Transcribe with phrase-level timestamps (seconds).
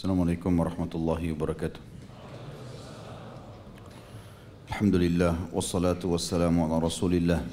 [0.00, 1.76] Assalamualaikum warahmatullahi wabarakatuh.
[4.72, 7.44] Alhamdulillah wassalatu wassalamu ala Rasulillah.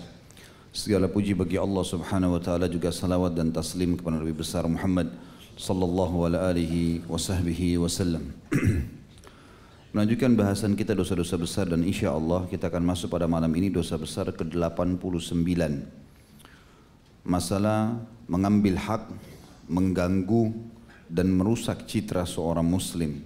[0.71, 5.11] Segala puji bagi Allah Subhanahu wa taala juga salawat dan taslim kepada Nabi besar Muhammad
[5.59, 8.31] sallallahu ala alihi wa sahbihi wasallam.
[9.91, 13.99] Melanjutkan bahasan kita dosa-dosa besar dan insya Allah kita akan masuk pada malam ini dosa
[13.99, 15.35] besar ke-89.
[17.27, 19.03] Masalah mengambil hak,
[19.67, 20.76] mengganggu
[21.07, 23.23] dan merusak citra seorang muslim.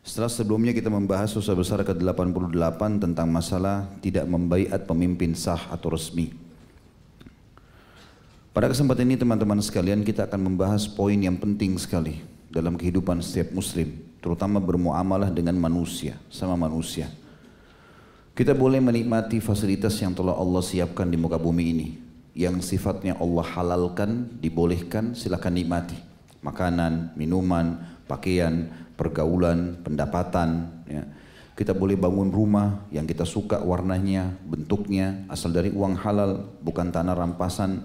[0.00, 6.32] Setelah sebelumnya kita membahas dosa besar ke-88 tentang masalah tidak membaiat pemimpin sah atau resmi.
[8.50, 12.18] Pada kesempatan ini teman-teman sekalian kita akan membahas poin yang penting sekali
[12.50, 17.06] dalam kehidupan setiap muslim, terutama bermuamalah dengan manusia, sama manusia.
[18.34, 21.88] Kita boleh menikmati fasilitas yang telah Allah siapkan di muka bumi ini,
[22.34, 26.09] yang sifatnya Allah halalkan, dibolehkan, silakan nikmati.
[26.40, 30.68] Makanan, minuman, pakaian, pergaulan, pendapatan.
[30.88, 31.04] Ya.
[31.56, 37.12] Kita boleh bangun rumah yang kita suka warnanya, bentuknya, asal dari uang halal, bukan tanah
[37.12, 37.84] rampasan.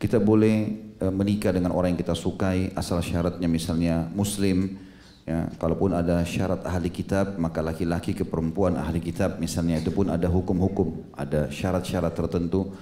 [0.00, 4.80] Kita boleh e, menikah dengan orang yang kita sukai, asal syaratnya misalnya muslim.
[5.24, 10.12] Ya, kalaupun ada syarat ahli kitab, maka laki-laki ke perempuan ahli kitab misalnya itu pun
[10.12, 12.72] ada hukum-hukum, ada syarat-syarat tertentu.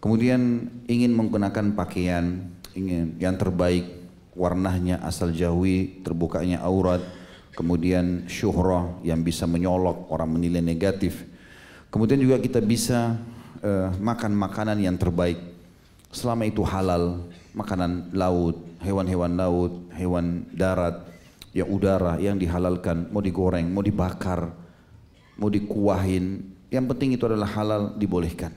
[0.00, 4.05] Kemudian ingin menggunakan pakaian ingin yang terbaik,
[4.36, 7.00] warnanya asal jauhi terbukanya aurat,
[7.56, 11.24] kemudian syuhrah yang bisa menyolok orang menilai negatif.
[11.88, 13.16] Kemudian juga kita bisa
[13.64, 15.40] uh, makan makanan yang terbaik
[16.12, 17.24] selama itu halal,
[17.56, 21.08] makanan laut, hewan-hewan laut, hewan darat,
[21.56, 24.52] ya udara yang dihalalkan, mau digoreng, mau dibakar,
[25.40, 28.52] mau dikuahin, yang penting itu adalah halal dibolehkan.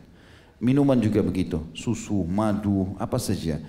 [0.59, 3.63] Minuman juga begitu, susu, madu, apa saja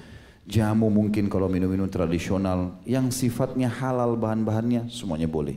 [0.51, 5.55] jamu mungkin kalau minum-minum tradisional yang sifatnya halal bahan-bahannya semuanya boleh.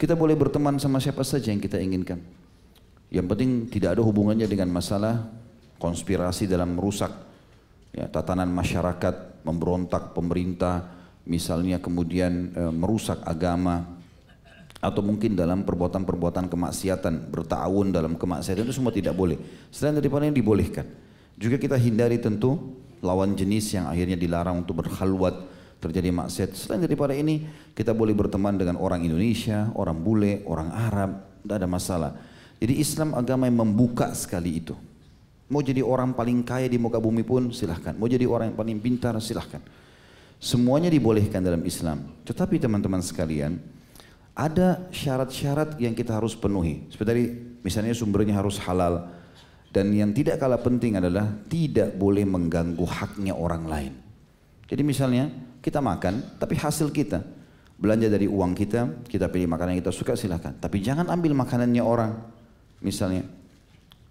[0.00, 2.20] Kita boleh berteman sama siapa saja yang kita inginkan.
[3.12, 5.28] Yang penting tidak ada hubungannya dengan masalah
[5.76, 7.12] konspirasi dalam merusak
[7.92, 10.88] ya, tatanan masyarakat, memberontak pemerintah,
[11.28, 13.96] misalnya kemudian e, merusak agama
[14.80, 19.40] atau mungkin dalam perbuatan-perbuatan kemaksiatan, bertahun dalam kemaksiatan itu semua tidak boleh.
[19.72, 20.84] Selain daripada yang dibolehkan.
[21.36, 22.56] Juga kita hindari tentu
[23.04, 25.34] lawan jenis yang akhirnya dilarang untuk berkhalwat
[25.80, 26.50] terjadi maksiat.
[26.56, 27.44] Selain daripada ini,
[27.76, 31.10] kita boleh berteman dengan orang Indonesia, orang bule, orang Arab,
[31.44, 32.10] tidak ada masalah.
[32.56, 34.72] Jadi Islam agama yang membuka sekali itu.
[35.46, 37.94] Mau jadi orang paling kaya di muka bumi pun silahkan.
[37.94, 39.62] Mau jadi orang yang paling pintar silahkan.
[40.42, 42.02] Semuanya dibolehkan dalam Islam.
[42.26, 43.60] Tetapi teman-teman sekalian,
[44.36, 46.84] ada syarat-syarat yang kita harus penuhi.
[46.92, 47.32] Seperti
[47.62, 49.08] misalnya sumbernya harus halal,
[49.70, 53.92] dan yang tidak kalah penting adalah tidak boleh mengganggu haknya orang lain.
[54.66, 55.30] Jadi misalnya
[55.62, 57.22] kita makan tapi hasil kita
[57.76, 60.56] belanja dari uang kita, kita pilih makanan yang kita suka silahkan.
[60.56, 62.12] Tapi jangan ambil makanannya orang.
[62.80, 63.28] Misalnya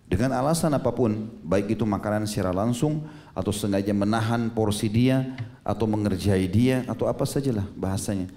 [0.05, 5.33] dengan alasan apa pun, baik itu makanan secara langsung atau sengaja menahan porsi dia
[5.65, 8.29] atau mengerjai dia atau apa sajalah bahasanya.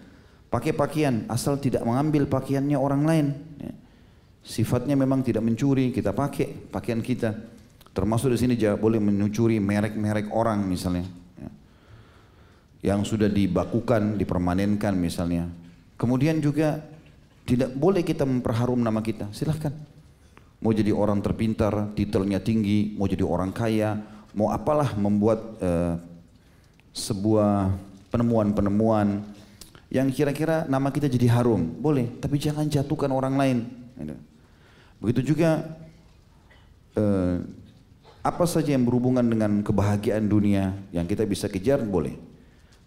[0.49, 3.27] Pakai pakaian asal tidak mengambil pakaiannya orang lain.
[3.61, 3.73] Ya
[4.49, 7.37] sifatnya memang tidak mencuri, kita pakai pakaian kita.
[7.93, 11.05] Termasuk di sini boleh mencuri merek-merek orang misalnya.
[11.37, 11.51] Ya.
[12.95, 15.53] Yang sudah dibakukan, dipermanenkan misalnya.
[16.01, 16.81] Kemudian juga
[17.45, 19.75] tidak boleh kita memperharum nama kita, silahkan.
[20.65, 24.01] Mau jadi orang terpintar, titelnya tinggi, mau jadi orang kaya,
[24.35, 25.95] mau apalah membuat uh,
[26.95, 27.73] sebuah
[28.11, 29.23] penemuan-penemuan
[29.89, 33.59] yang kira-kira nama kita jadi harum, boleh, tapi jangan jatuhkan orang lain.
[33.99, 34.17] Gitu.
[34.99, 35.79] Begitu juga
[36.99, 37.37] eh,
[38.23, 42.19] apa saja yang berhubungan dengan kebahagiaan dunia yang kita bisa kejar boleh.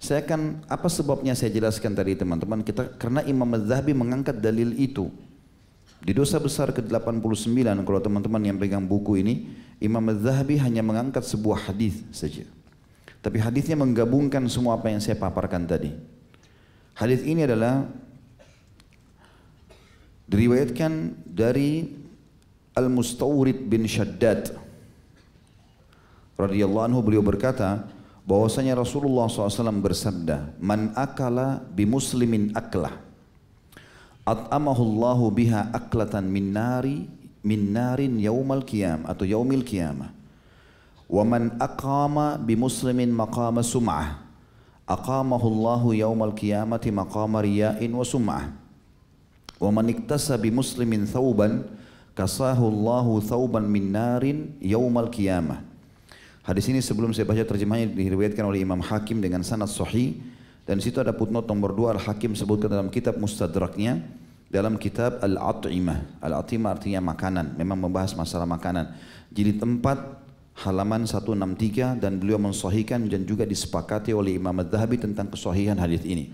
[0.02, 5.14] Saya akan apa sebabnya saya jelaskan tadi teman-teman kita karena Imam Az-Zahabi mengangkat dalil itu.
[6.02, 11.70] Di dosa besar ke-89 kalau teman-teman yang pegang buku ini Imam Az-Zahabi hanya mengangkat sebuah
[11.70, 12.50] hadis saja.
[13.22, 15.94] Tapi hadisnya menggabungkan semua apa yang saya paparkan tadi.
[16.98, 17.86] Hadis ini adalah
[20.26, 22.01] diriwayatkan dari
[22.72, 24.56] Al-Mustawrid bin Shaddad
[26.40, 27.84] radhiyallahu anhu beliau berkata
[28.24, 32.96] bahwasanya Rasulullah SAW bersabda man akala bi muslimin aklah
[34.24, 37.06] at'amahu Allahu biha aklatan min nari
[37.42, 40.14] min narin yaumal qiyam atau yaumil qiyamah.
[41.12, 44.24] Wa man aqama bi muslimin maqama sum'ah
[44.88, 48.54] aqamahu Allahu yaumal qiyamati maqama riya'in wa sum'ah.
[49.60, 51.68] Wa man iktasa bi muslimin thawban
[52.14, 55.64] kasahu Allahu thawban min narin yaumal qiyamah.
[56.42, 60.18] Hadis ini sebelum saya baca terjemahnya diriwayatkan oleh Imam Hakim dengan sanad sahih
[60.66, 63.98] Dan situ ada footnote nomor dua Al-Hakim sebutkan dalam kitab Mustadraknya
[64.52, 66.22] dalam kitab Al-At'imah.
[66.22, 68.94] Al-At'imah artinya makanan, memang membahas masalah makanan.
[69.34, 70.22] Jadi tempat
[70.62, 76.30] halaman 163 dan beliau mensahihkan dan juga disepakati oleh Imam Ad-Dhahabi tentang kesahihan hadis ini.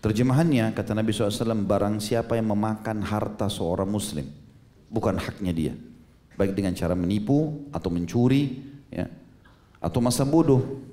[0.00, 4.39] Terjemahannya kata Nabi SAW barang siapa yang memakan harta seorang muslim
[4.90, 5.74] bukan haknya dia
[6.34, 8.60] baik dengan cara menipu atau mencuri
[8.90, 9.06] ya
[9.80, 10.90] atau masa bodoh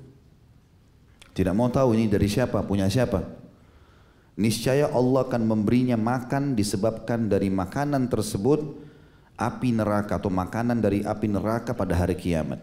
[1.38, 3.22] tidak mau tahu ini dari siapa, punya siapa.
[4.42, 8.58] Niscaya Allah akan memberinya makan disebabkan dari makanan tersebut
[9.38, 12.58] api neraka atau makanan dari api neraka pada hari kiamat.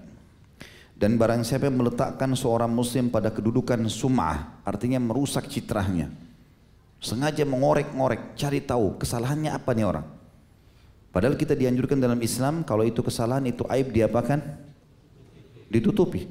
[0.92, 6.12] Dan barang siapa yang meletakkan seorang muslim pada kedudukan sum'ah, artinya merusak citranya.
[7.00, 10.08] Sengaja mengorek-ngorek, cari tahu kesalahannya apa nih orang.
[11.16, 14.44] Padahal kita dianjurkan dalam Islam kalau itu kesalahan itu aib diapakan?
[15.72, 16.28] Ditutupi.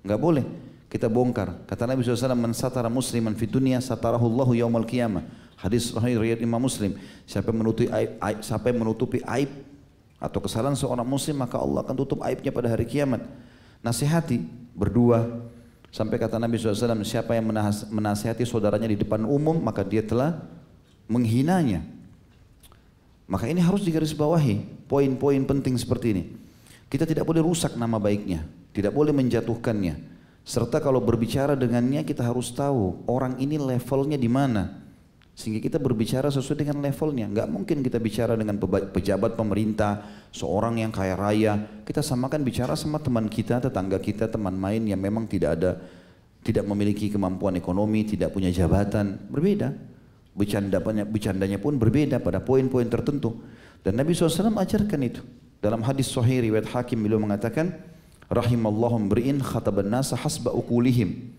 [0.00, 0.44] Enggak boleh
[0.88, 1.68] kita bongkar.
[1.68, 5.28] Kata Nabi SAW, Man satara musliman fi dunia satarahu Allahu yaumal qiyamah.
[5.60, 6.96] Hadis sahih riwayat Imam Muslim.
[7.28, 9.50] Siapa yang menutupi aib, aib, siapa yang menutupi aib
[10.16, 13.20] atau kesalahan seorang muslim maka Allah akan tutup aibnya pada hari kiamat.
[13.84, 14.40] Nasihati
[14.72, 15.44] berdua
[15.92, 17.44] sampai kata Nabi SAW siapa yang
[17.92, 20.40] menasihati saudaranya di depan umum maka dia telah
[21.12, 21.84] menghinanya.
[23.24, 26.24] Maka ini harus digarisbawahi poin-poin penting seperti ini.
[26.92, 28.44] Kita tidak boleh rusak nama baiknya,
[28.76, 30.12] tidak boleh menjatuhkannya.
[30.44, 34.84] Serta kalau berbicara dengannya kita harus tahu orang ini levelnya di mana.
[35.34, 37.26] Sehingga kita berbicara sesuai dengan levelnya.
[37.26, 38.60] Enggak mungkin kita bicara dengan
[38.92, 41.58] pejabat pemerintah, seorang yang kaya raya.
[41.82, 45.80] Kita samakan bicara sama teman kita, tetangga kita, teman main yang memang tidak ada,
[46.44, 49.26] tidak memiliki kemampuan ekonomi, tidak punya jabatan.
[49.26, 49.74] Berbeda.
[50.34, 53.38] Bercandanya, bercandanya pun berbeda pada poin-poin tertentu.
[53.86, 55.22] Dan Nabi SAW ajarkan itu.
[55.62, 57.72] Dalam hadis sahih riwayat hakim beliau mengatakan,
[58.28, 61.32] rahimallahu mri'in khataban nasa hasba ukulihim.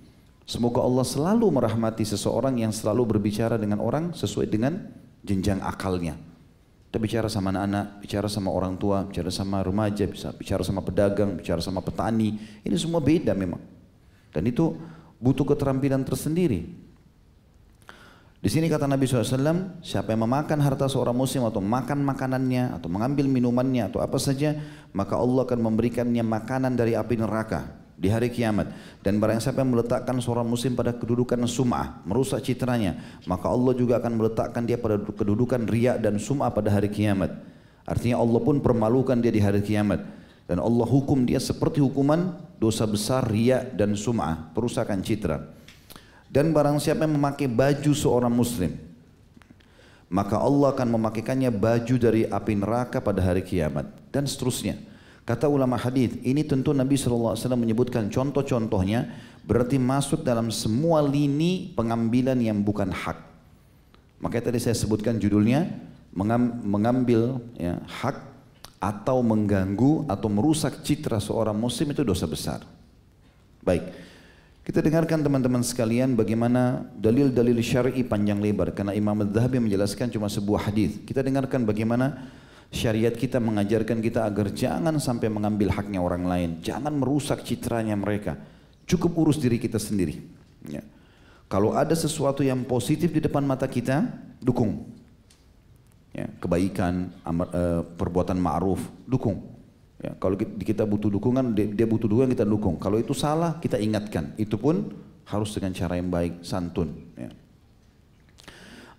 [0.45, 4.77] Semoga Allah selalu merahmati seseorang yang selalu berbicara dengan orang sesuai dengan
[5.25, 6.15] jenjang akalnya.
[6.87, 11.35] Kita bicara sama anak-anak, bicara sama orang tua, bicara sama remaja, bisa bicara sama pedagang,
[11.35, 12.39] bicara sama petani.
[12.63, 13.59] Ini semua beda memang.
[14.31, 14.77] Dan itu
[15.19, 16.84] butuh keterampilan tersendiri.
[18.43, 22.87] Di sini kata Nabi SAW, siapa yang memakan harta seorang muslim atau makan makanannya atau
[22.91, 24.53] mengambil minumannya atau apa saja,
[24.93, 28.69] maka Allah akan memberikannya makanan dari api neraka di hari kiamat.
[29.01, 33.97] Dan barang siapa yang meletakkan seorang muslim pada kedudukan sum'ah, merusak citranya, maka Allah juga
[34.03, 37.33] akan meletakkan dia pada kedudukan riak dan sum'ah pada hari kiamat.
[37.87, 40.03] Artinya Allah pun permalukan dia di hari kiamat.
[40.45, 45.54] Dan Allah hukum dia seperti hukuman dosa besar riak dan sum'ah, perusakan citra.
[46.35, 48.75] Dan barang siapa yang memakai baju seorang muslim,
[50.11, 54.75] maka Allah akan memakaikannya baju dari api neraka pada hari kiamat dan seterusnya.
[55.23, 59.15] Kata ulama hadis, ini tentu Nabi SAW menyebutkan contoh-contohnya
[59.47, 63.15] berarti masuk dalam semua lini pengambilan yang bukan hak.
[64.19, 65.71] Makanya tadi saya sebutkan judulnya
[66.61, 68.21] mengambil ya, hak
[68.83, 72.59] atau mengganggu atau merusak citra seorang muslim itu dosa besar.
[73.63, 73.87] Baik.
[74.65, 80.73] Kita dengarkan teman-teman sekalian bagaimana dalil-dalil syar'i panjang lebar karena Imam Az-Zahabi menjelaskan cuma sebuah
[80.73, 80.97] hadis.
[81.05, 82.33] Kita dengarkan bagaimana
[82.73, 88.41] syariat kita mengajarkan kita agar jangan sampai mengambil haknya orang lain, jangan merusak citranya mereka.
[88.89, 90.25] Cukup urus diri kita sendiri.
[90.65, 90.81] Ya.
[91.45, 94.01] Kalau ada sesuatu yang positif di depan mata kita,
[94.41, 94.81] dukung.
[96.09, 99.54] Ya, kebaikan, amar, uh, perbuatan ma'ruf, dukung.
[99.95, 102.75] Ya, kalau kita butuh dukungan, dia butuh dukungan kita dukung.
[102.75, 104.35] Kalau itu salah, kita ingatkan.
[104.35, 104.91] Itu pun
[105.23, 106.91] harus dengan cara yang baik, santun.
[107.15, 107.31] Ya.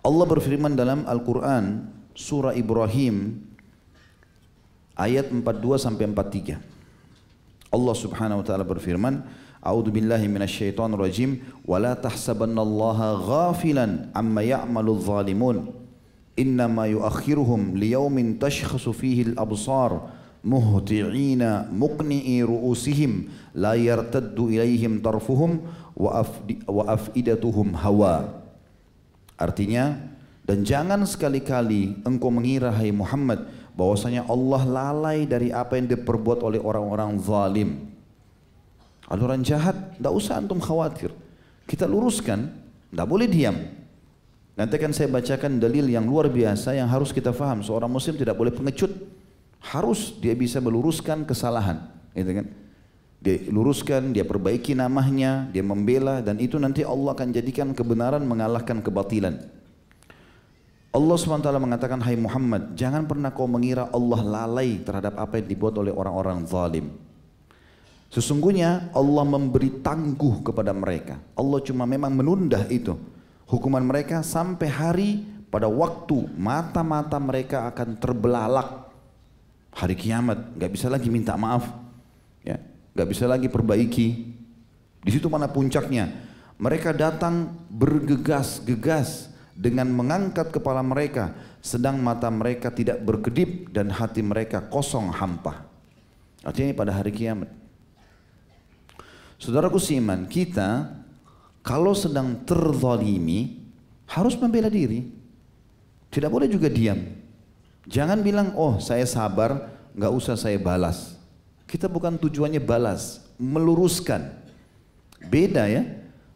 [0.01, 1.85] Allah berfirman dalam Al-Quran,
[2.17, 3.45] surah Ibrahim,
[4.97, 6.57] ayat 42 sampai 43.
[7.69, 9.21] Allah Subhanahu wa taala berfirman,
[9.61, 15.57] A'udzu billahi minasyaitonir rajim, la tahsabannallaha ghafilan amma ya'malu adh-dhalimun.
[16.37, 20.16] Innama yu'akhiruhum liyaumin tashkhasu fihi al-absar
[20.47, 26.23] muhti'ina muqni'i ru'usihim la yartaddu ilaihim tarfuhum wa,
[26.71, 28.47] wa afidatuhum hawa.
[29.35, 29.99] Artinya
[30.47, 36.63] dan jangan sekali-kali engkau mengira hai Muhammad bahwasanya Allah lalai dari apa yang diperbuat oleh
[36.63, 37.91] orang-orang zalim.
[39.11, 41.11] Orang jahat tidak usah antum khawatir.
[41.67, 42.47] Kita luruskan
[42.87, 43.55] tidak boleh diam.
[44.57, 47.61] Nanti akan saya bacakan dalil yang luar biasa yang harus kita faham.
[47.61, 48.89] Seorang muslim tidak boleh pengecut
[49.61, 52.47] harus dia bisa meluruskan kesalahan, gitu kan?
[53.17, 58.77] Dia luruskan, dia perbaiki namanya, dia membela dan itu nanti Allah akan jadikan kebenaran mengalahkan
[58.79, 59.41] kebatilan.
[60.97, 65.77] Allah SWT mengatakan, Hai Muhammad, jangan pernah kau mengira Allah lalai terhadap apa yang dibuat
[65.77, 66.89] oleh orang-orang zalim.
[68.07, 71.19] Sesungguhnya Allah memberi tangguh kepada mereka.
[71.35, 72.95] Allah cuma memang menunda itu.
[73.47, 75.09] Hukuman mereka sampai hari
[75.51, 78.86] pada waktu mata-mata mereka akan terbelalak.
[79.77, 81.69] Hari kiamat, nggak bisa lagi minta maaf.
[82.41, 82.57] Ya,
[82.97, 84.33] nggak bisa lagi perbaiki.
[85.05, 86.09] Di situ mana puncaknya?
[86.57, 94.65] Mereka datang bergegas-gegas dengan mengangkat kepala mereka sedang mata mereka tidak berkedip dan hati mereka
[94.65, 95.69] kosong hampa.
[96.41, 97.53] Artinya pada hari kiamat.
[99.37, 100.89] Saudaraku siman, kita
[101.61, 103.61] kalau sedang terzalimi
[104.09, 105.05] harus membela diri.
[106.09, 107.26] Tidak boleh juga diam.
[107.87, 111.15] Jangan bilang, oh saya sabar, nggak usah saya balas.
[111.63, 114.27] Kita bukan tujuannya balas, meluruskan.
[115.23, 115.87] Beda ya,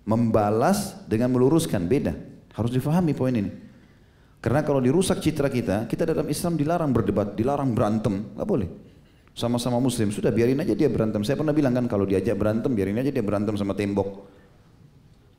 [0.08, 2.16] membalas dengan meluruskan, beda.
[2.56, 3.52] Harus difahami poin ini.
[4.42, 8.70] Karena kalau dirusak citra kita, kita dalam Islam dilarang berdebat, dilarang berantem, nggak boleh.
[9.32, 11.24] Sama-sama muslim, sudah biarin aja dia berantem.
[11.24, 14.28] Saya pernah bilang kan kalau diajak berantem, biarin aja dia berantem sama tembok.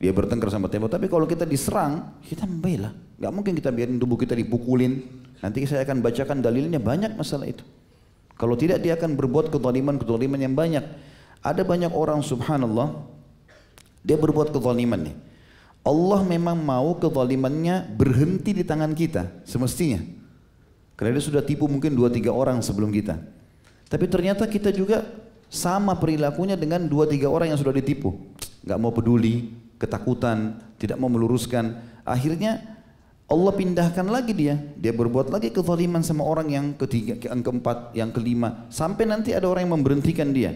[0.01, 0.89] Dia bertengkar sama tembok.
[0.89, 2.91] Tapi kalau kita diserang, kita membela.
[3.19, 4.99] Gak mungkin kita biarin tubuh kita dipukulin.
[5.43, 7.67] Nanti saya akan bacakan dalilnya banyak masalah itu.
[8.39, 10.87] Kalau tidak dia akan berbuat kezaliman-kezaliman yang banyak.
[11.43, 13.03] Ada banyak orang subhanallah,
[13.99, 15.15] dia berbuat kezaliman nih.
[15.83, 19.99] Allah memang mau kezalimannya berhenti di tangan kita, semestinya.
[20.95, 23.19] Karena dia sudah tipu mungkin dua tiga orang sebelum kita.
[23.91, 25.03] Tapi ternyata kita juga
[25.51, 28.15] sama perilakunya dengan dua tiga orang yang sudah ditipu.
[28.63, 31.75] Gak mau peduli, ketakutan, tidak mau meluruskan.
[32.07, 32.63] Akhirnya
[33.27, 34.59] Allah pindahkan lagi dia.
[34.75, 38.67] Dia berbuat lagi kezaliman sama orang yang ketiga, yang keempat, yang kelima.
[38.67, 40.53] Sampai nanti ada orang yang memberhentikan dia.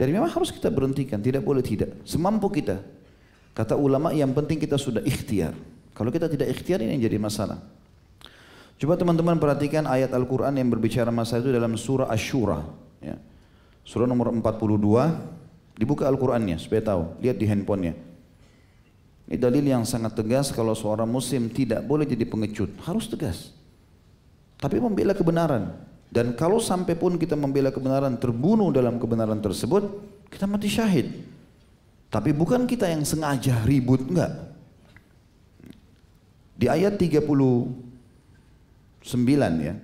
[0.00, 1.92] Dan memang harus kita berhentikan, tidak boleh tidak.
[2.08, 2.80] Semampu kita.
[3.52, 5.52] Kata ulama yang penting kita sudah ikhtiar.
[5.92, 7.60] Kalau kita tidak ikhtiar ini yang jadi masalah.
[8.80, 12.64] Coba teman-teman perhatikan ayat Al-Quran yang berbicara masalah itu dalam surah Ash-Shura.
[13.04, 13.20] Ya.
[13.84, 14.40] Surah nomor 42,
[15.76, 17.20] dibuka Al-Qurannya supaya tahu.
[17.20, 17.92] Lihat di handphonenya.
[19.30, 22.74] Ini dalil yang sangat tegas kalau seorang muslim tidak boleh jadi pengecut.
[22.82, 23.54] Harus tegas.
[24.58, 25.70] Tapi membela kebenaran.
[26.10, 29.86] Dan kalau sampai pun kita membela kebenaran terbunuh dalam kebenaran tersebut,
[30.26, 31.14] kita mati syahid.
[32.10, 34.50] Tapi bukan kita yang sengaja ribut, enggak.
[36.58, 37.22] Di ayat 30
[39.00, 39.74] 9 ya.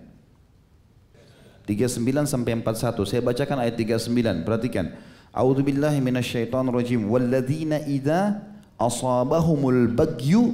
[1.71, 3.07] 39 sampai 41.
[3.07, 4.43] Saya bacakan ayat 39.
[4.43, 4.91] Perhatikan.
[5.31, 6.03] A'udzu billahi.
[7.07, 8.43] Walladzina idza
[8.77, 10.53] asabahumul bagyu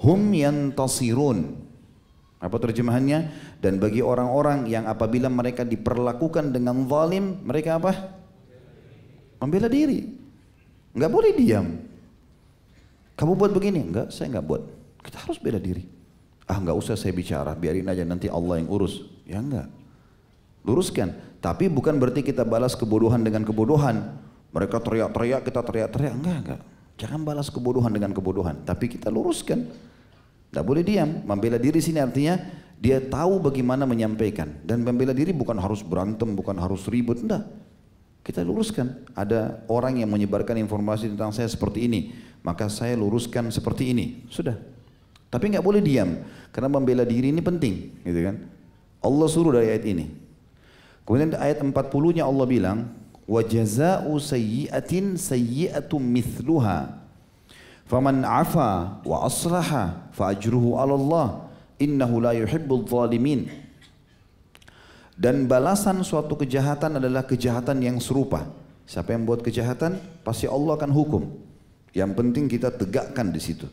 [0.00, 1.60] hum yantasirun.
[2.44, 3.32] Apa terjemahannya?
[3.64, 7.92] Dan bagi orang-orang yang apabila mereka diperlakukan dengan zalim, mereka apa?
[9.40, 10.04] Membela diri.
[10.92, 11.66] Enggak boleh diam.
[13.16, 13.80] Kamu buat begini?
[13.88, 14.62] Enggak, saya enggak buat.
[15.00, 15.88] Kita harus bela diri.
[16.44, 19.00] Ah nggak usah saya bicara, biarin aja nanti Allah yang urus.
[19.24, 19.72] Ya enggak.
[20.68, 21.40] Luruskan.
[21.40, 24.20] Tapi bukan berarti kita balas kebodohan dengan kebodohan.
[24.52, 26.12] Mereka teriak-teriak, kita teriak-teriak.
[26.12, 26.60] Enggak, enggak.
[26.94, 28.62] Jangan balas kebodohan dengan kebodohan.
[28.62, 29.66] Tapi kita luruskan.
[30.50, 31.26] Tidak boleh diam.
[31.26, 32.38] Membela diri sini artinya
[32.78, 34.62] dia tahu bagaimana menyampaikan.
[34.62, 37.18] Dan membela diri bukan harus berantem, bukan harus ribut.
[37.18, 37.50] Enggak.
[38.22, 39.10] Kita luruskan.
[39.18, 42.14] Ada orang yang menyebarkan informasi tentang saya seperti ini.
[42.46, 44.24] Maka saya luruskan seperti ini.
[44.30, 44.54] Sudah.
[45.34, 46.22] Tapi nggak boleh diam
[46.54, 48.38] karena membela diri ini penting, gitu kan?
[49.02, 50.06] Allah suruh dari ayat ini.
[51.02, 52.78] Kemudian ayat 40-nya Allah bilang,
[53.24, 57.04] "Wa jazaa'u sayyi'atin sayyi'atun mithluha."
[57.84, 61.26] Faman 'afa wa aslaha fa ajruhu 'ala Allah.
[61.76, 63.50] Innahu la yuhibbul zalimin.
[65.14, 68.50] Dan balasan suatu kejahatan adalah kejahatan yang serupa.
[68.84, 71.22] Siapa yang buat kejahatan, pasti Allah akan hukum.
[71.94, 73.70] Yang penting kita tegakkan di situ.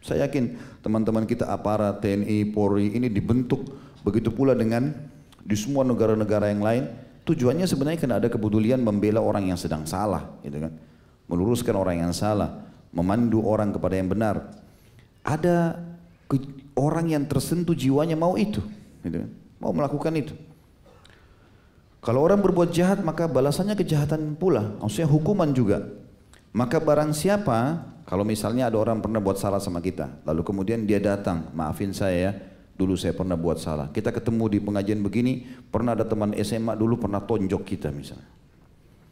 [0.00, 3.60] Saya yakin teman-teman kita aparat TNI, Polri ini dibentuk
[4.00, 4.96] begitu pula dengan
[5.44, 6.84] di semua negara-negara yang lain.
[7.24, 10.72] Tujuannya sebenarnya karena ada kepedulian membela orang yang sedang salah, gitu kan?
[11.28, 14.56] Meluruskan orang yang salah, memandu orang kepada yang benar.
[15.22, 15.78] Ada
[16.74, 18.64] orang yang tersentuh jiwanya mau itu,
[19.04, 19.30] gitu kan?
[19.60, 20.34] Mau melakukan itu.
[22.00, 25.84] Kalau orang berbuat jahat maka balasannya kejahatan pula, maksudnya hukuman juga.
[26.50, 30.98] Maka barang siapa kalau misalnya ada orang pernah buat salah sama kita, lalu kemudian dia
[30.98, 32.32] datang, maafin saya ya,
[32.80, 33.92] dulu saya pernah buat salah.
[33.92, 38.24] Kita ketemu di pengajian begini, pernah ada teman SMA dulu pernah tonjok kita misalnya.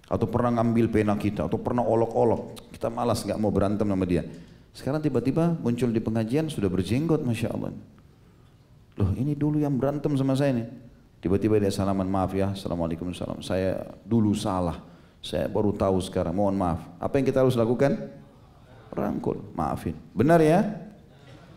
[0.09, 2.73] Atau pernah ngambil pena kita, atau pernah olok-olok.
[2.73, 4.25] Kita malas nggak mau berantem sama dia.
[4.73, 7.77] Sekarang tiba-tiba muncul di pengajian sudah berjenggot, Masya Allah.
[8.97, 10.69] Loh ini dulu yang berantem sama saya nih.
[11.21, 13.45] Tiba-tiba dia salaman, maaf ya, Assalamualaikum salam.
[13.45, 14.81] Saya dulu salah.
[15.21, 16.81] Saya baru tahu sekarang, mohon maaf.
[16.97, 18.17] Apa yang kita harus lakukan?
[18.93, 19.97] rangkul, maafin.
[20.17, 20.65] Benar ya?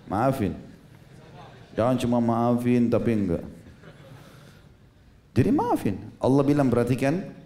[0.08, 0.56] Maafin.
[1.78, 3.44] Jangan cuma maafin tapi enggak.
[5.32, 5.96] Jadi maafin.
[6.20, 7.42] Allah bilang perhatikan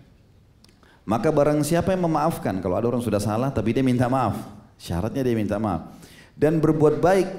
[1.05, 4.41] Maka barang siapa yang memaafkan, kalau ada orang sudah salah tapi dia minta maaf,
[4.81, 5.93] syaratnya dia minta maaf.
[6.33, 7.29] Dan berbuat baik,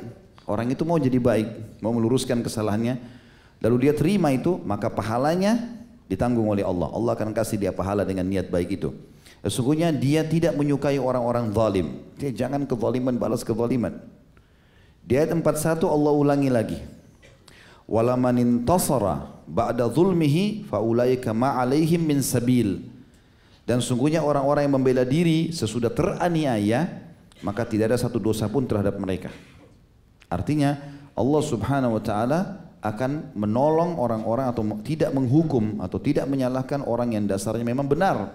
[0.47, 3.03] orang itu mau jadi baik, mau meluruskan kesalahannya,
[3.59, 5.59] lalu dia terima itu, maka pahalanya
[6.07, 6.95] ditanggung oleh Allah.
[6.95, 8.95] Allah akan kasih dia pahala dengan niat baik itu.
[9.43, 12.07] Sesungguhnya dia tidak menyukai orang-orang zalim.
[12.23, 13.99] Dia jangan kezaliman balas kezaliman.
[15.07, 16.79] Di ayat 41 Allah ulangi lagi.
[17.87, 22.83] Walaman intasara ba'da zulmihi faulaika ma'alaihim min sabil.
[23.63, 27.07] Dan sungguhnya orang-orang yang membela diri sesudah teraniaya,
[27.47, 29.31] maka tidak ada satu dosa pun terhadap mereka.
[30.27, 30.75] Artinya
[31.15, 32.41] Allah subhanahu wa ta'ala
[32.83, 38.35] akan menolong orang-orang atau tidak menghukum atau tidak menyalahkan orang yang dasarnya memang benar.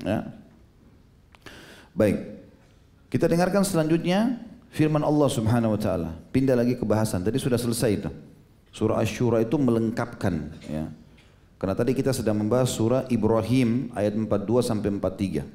[0.00, 0.32] Ya.
[1.92, 2.40] Baik.
[3.12, 4.40] Kita dengarkan selanjutnya
[4.72, 6.10] firman Allah Subhanahu wa taala.
[6.32, 7.20] Pindah lagi ke bahasan.
[7.20, 8.10] Tadi sudah selesai itu.
[8.72, 10.88] Surah Asy-Syura itu melengkapkan ya.
[11.60, 15.46] Karena tadi kita sedang membahas surah Ibrahim ayat 42 sampai 43.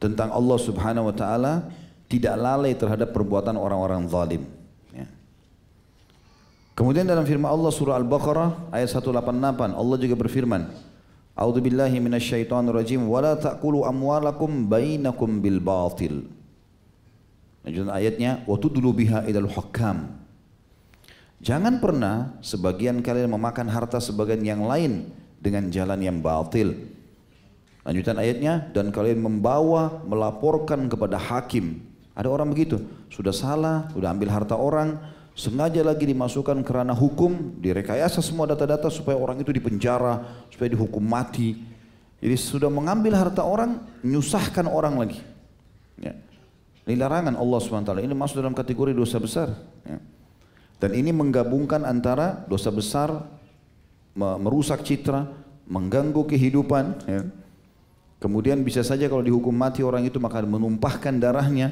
[0.00, 1.68] Tentang Allah Subhanahu wa taala
[2.06, 4.48] tidak lalai terhadap perbuatan orang-orang zalim.
[4.94, 5.10] Ya.
[6.72, 10.72] Kemudian dalam firman Allah surah Al-Baqarah ayat 188 Allah juga berfirman,
[11.36, 13.04] A'udzu billahi minasyaitonir rajim
[13.40, 16.28] ta'kulu amwalakum bainakum bil batil.
[17.62, 20.22] Lanjutan ayatnya wa tudlu biha ilal hukam
[21.42, 25.10] Jangan pernah sebagian kalian memakan harta sebagian yang lain
[25.42, 26.78] dengan jalan yang batil.
[27.82, 31.82] Lanjutan ayatnya, dan kalian membawa, melaporkan kepada hakim.
[32.14, 32.78] Ada orang begitu,
[33.10, 35.02] sudah salah, sudah ambil harta orang,
[35.34, 41.58] sengaja lagi dimasukkan kerana hukum, direkayasa semua data-data supaya orang itu dipenjara, supaya dihukum mati.
[42.22, 45.18] Jadi sudah mengambil harta orang, nyusahkan orang lagi.
[46.82, 49.54] Ini larangan Allah SWT, ini masuk dalam kategori dosa besar.
[49.86, 50.02] Ya.
[50.82, 53.22] Dan ini menggabungkan antara dosa besar,
[54.18, 55.30] merusak citra,
[55.70, 56.84] mengganggu kehidupan.
[57.06, 57.22] Ya.
[58.18, 61.70] Kemudian bisa saja kalau dihukum mati orang itu maka menumpahkan darahnya,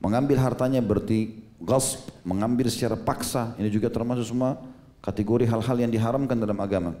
[0.00, 3.52] mengambil hartanya berarti gasp, mengambil secara paksa.
[3.60, 4.56] Ini juga termasuk semua
[5.04, 6.96] kategori hal-hal yang diharamkan dalam agama.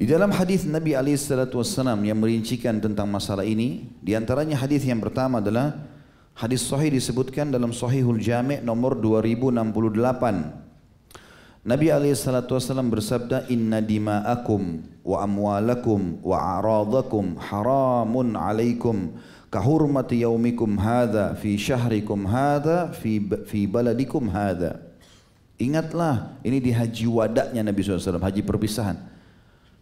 [0.00, 5.44] Di dalam hadis Nabi SAW yang merincikan tentang masalah ini, di antaranya hadis yang pertama
[5.44, 5.76] adalah
[6.40, 11.68] Hadis sahih disebutkan dalam Sahihul Jami' nomor 2068.
[11.68, 19.20] Nabi SAW bersabda, Inna dima'akum wa amwalakum wa a'radakum haramun alaikum
[19.52, 24.80] kahurmati yaumikum hadha fi syahrikum hadha fi, fi baladikum hadha.
[25.60, 28.96] Ingatlah, ini di haji wadaknya Nabi SAW, haji perpisahan.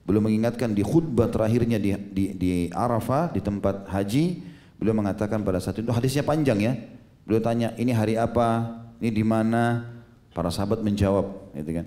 [0.09, 5.59] Belum mengingatkan di khutbah terakhirnya di, di, di Arafah, di tempat haji, Beliau mengatakan pada
[5.59, 6.73] saat itu hadisnya panjang ya.
[7.27, 8.79] Beliau tanya, ini hari apa?
[9.03, 9.85] Ini di mana?
[10.31, 11.87] Para sahabat menjawab, gitu kan.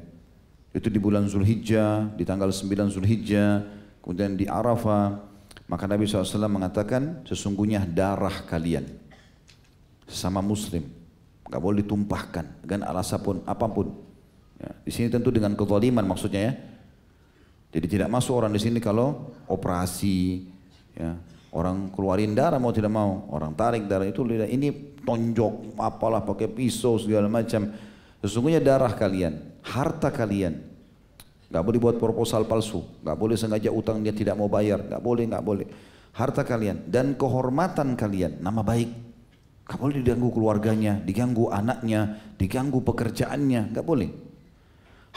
[0.75, 3.63] Itu di bulan Zulhijjah, di tanggal 9 Zulhijjah,
[4.03, 5.23] kemudian di Arafah.
[5.71, 8.99] Maka Nabi SAW mengatakan, sesungguhnya darah kalian
[10.03, 10.83] sesama muslim
[11.47, 13.87] nggak boleh ditumpahkan dengan alasan pun apa pun.
[14.59, 16.53] Ya, di sini tentu dengan kezaliman maksudnya ya.
[17.71, 20.43] Jadi tidak masuk orang di sini kalau operasi,
[20.95, 21.15] ya,
[21.51, 26.47] Orang keluarin darah mau tidak mau, orang tarik darah itu lidah ini tonjok apalah pakai
[26.47, 27.75] pisau segala macam.
[28.23, 30.63] Sesungguhnya darah kalian, harta kalian,
[31.51, 35.27] nggak boleh buat proposal palsu, nggak boleh sengaja utang dia tidak mau bayar, nggak boleh,
[35.27, 35.67] nggak boleh.
[36.15, 38.87] Harta kalian dan kehormatan kalian, nama baik,
[39.67, 44.07] nggak boleh diganggu keluarganya, diganggu anaknya, diganggu pekerjaannya, nggak boleh.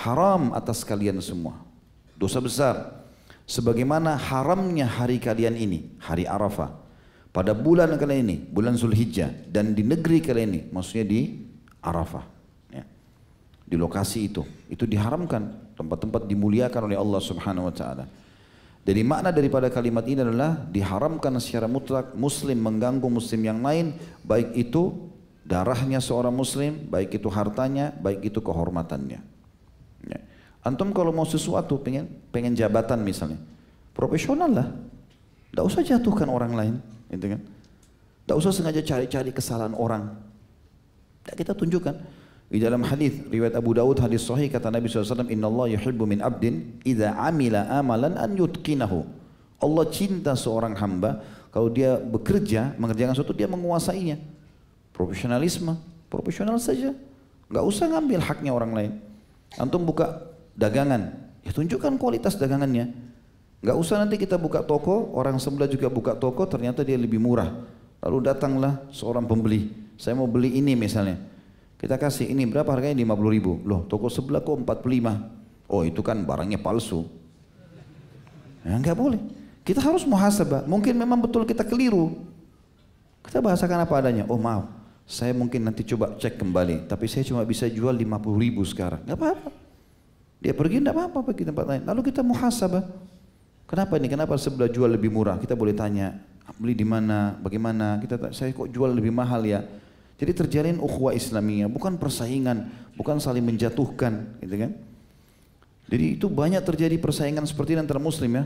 [0.02, 1.62] Haram atas kalian semua,
[2.18, 3.04] dosa besar
[3.44, 6.82] sebagaimana haramnya hari kalian ini, hari Arafah.
[7.34, 11.42] Pada bulan kalian ini, bulan Zulhijjah dan di negeri kalian ini, maksudnya di
[11.82, 12.24] Arafah.
[12.70, 12.86] Ya.
[13.66, 18.06] Di lokasi itu, itu diharamkan, tempat-tempat dimuliakan oleh Allah Subhanahu wa taala.
[18.84, 24.54] Jadi makna daripada kalimat ini adalah diharamkan secara mutlak muslim mengganggu muslim yang lain, baik
[24.54, 25.10] itu
[25.42, 29.20] darahnya seorang muslim, baik itu hartanya, baik itu kehormatannya.
[30.06, 30.20] Ya.
[30.64, 33.36] Antum kalau mau sesuatu pengen pengen jabatan misalnya,
[33.92, 34.68] profesional lah.
[35.52, 36.74] Tidak usah jatuhkan orang lain,
[37.12, 37.40] gitu kan?
[38.24, 40.16] Tidak usah sengaja cari-cari kesalahan orang.
[41.28, 42.24] Kita tunjukkan.
[42.48, 46.20] Di dalam hadis riwayat Abu Dawud hadis sahih kata Nabi SAW, Inna Allah yuhibbu min
[46.24, 49.04] abdin idza amila amalan an yutqinahu.
[49.60, 51.24] Allah cinta seorang hamba
[51.54, 54.20] kalau dia bekerja mengerjakan sesuatu dia menguasainya.
[54.90, 55.78] Profesionalisme,
[56.10, 56.92] profesional saja.
[57.48, 58.92] Gak usah ngambil haknya orang lain.
[59.54, 62.94] Antum buka dagangan, ya tunjukkan kualitas dagangannya.
[63.64, 67.48] Gak usah nanti kita buka toko, orang sebelah juga buka toko, ternyata dia lebih murah.
[68.04, 71.16] Lalu datanglah seorang pembeli, saya mau beli ini misalnya.
[71.80, 73.60] Kita kasih ini berapa harganya 50 ribu.
[73.64, 75.68] Loh toko sebelah kok 45.
[75.68, 77.04] Oh itu kan barangnya palsu.
[78.64, 79.20] Ya enggak boleh.
[79.64, 80.64] Kita harus muhasabah.
[80.64, 82.16] Mungkin memang betul kita keliru.
[83.24, 84.24] Kita bahasakan apa adanya.
[84.32, 84.68] Oh maaf,
[85.04, 86.88] saya mungkin nanti coba cek kembali.
[86.88, 89.04] Tapi saya cuma bisa jual 50 ribu sekarang.
[89.04, 89.63] Enggak apa-apa.
[90.44, 91.82] Dia pergi enggak apa-apa pergi tempat lain.
[91.88, 92.84] Lalu kita muhasabah.
[93.64, 94.12] Kenapa ini?
[94.12, 95.40] Kenapa sebelah jual lebih murah?
[95.40, 96.20] Kita boleh tanya,
[96.60, 97.96] beli di mana, bagaimana?
[97.96, 99.64] Kita saya kok jual lebih mahal ya?
[100.20, 104.76] Jadi terjalin ukhuwah Islamiyah, bukan persaingan, bukan saling menjatuhkan, gitu kan?
[105.88, 108.44] Jadi itu banyak terjadi persaingan seperti ini antara muslim ya.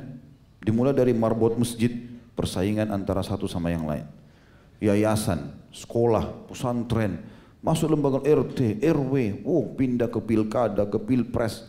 [0.63, 1.91] Dimulai dari marbot masjid,
[2.39, 4.07] persaingan antara satu sama yang lain.
[4.79, 7.19] Yayasan, sekolah, pesantren,
[7.59, 11.67] masuk lembaga RT, RW, oh pindah ke pilkada, ke pilpres,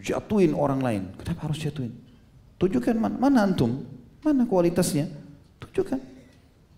[0.00, 1.02] jatuhin orang lain.
[1.20, 1.92] Kenapa harus jatuhin?
[2.56, 3.84] Tunjukkan mana, mana antum,
[4.24, 5.12] mana kualitasnya,
[5.60, 6.00] tunjukkan.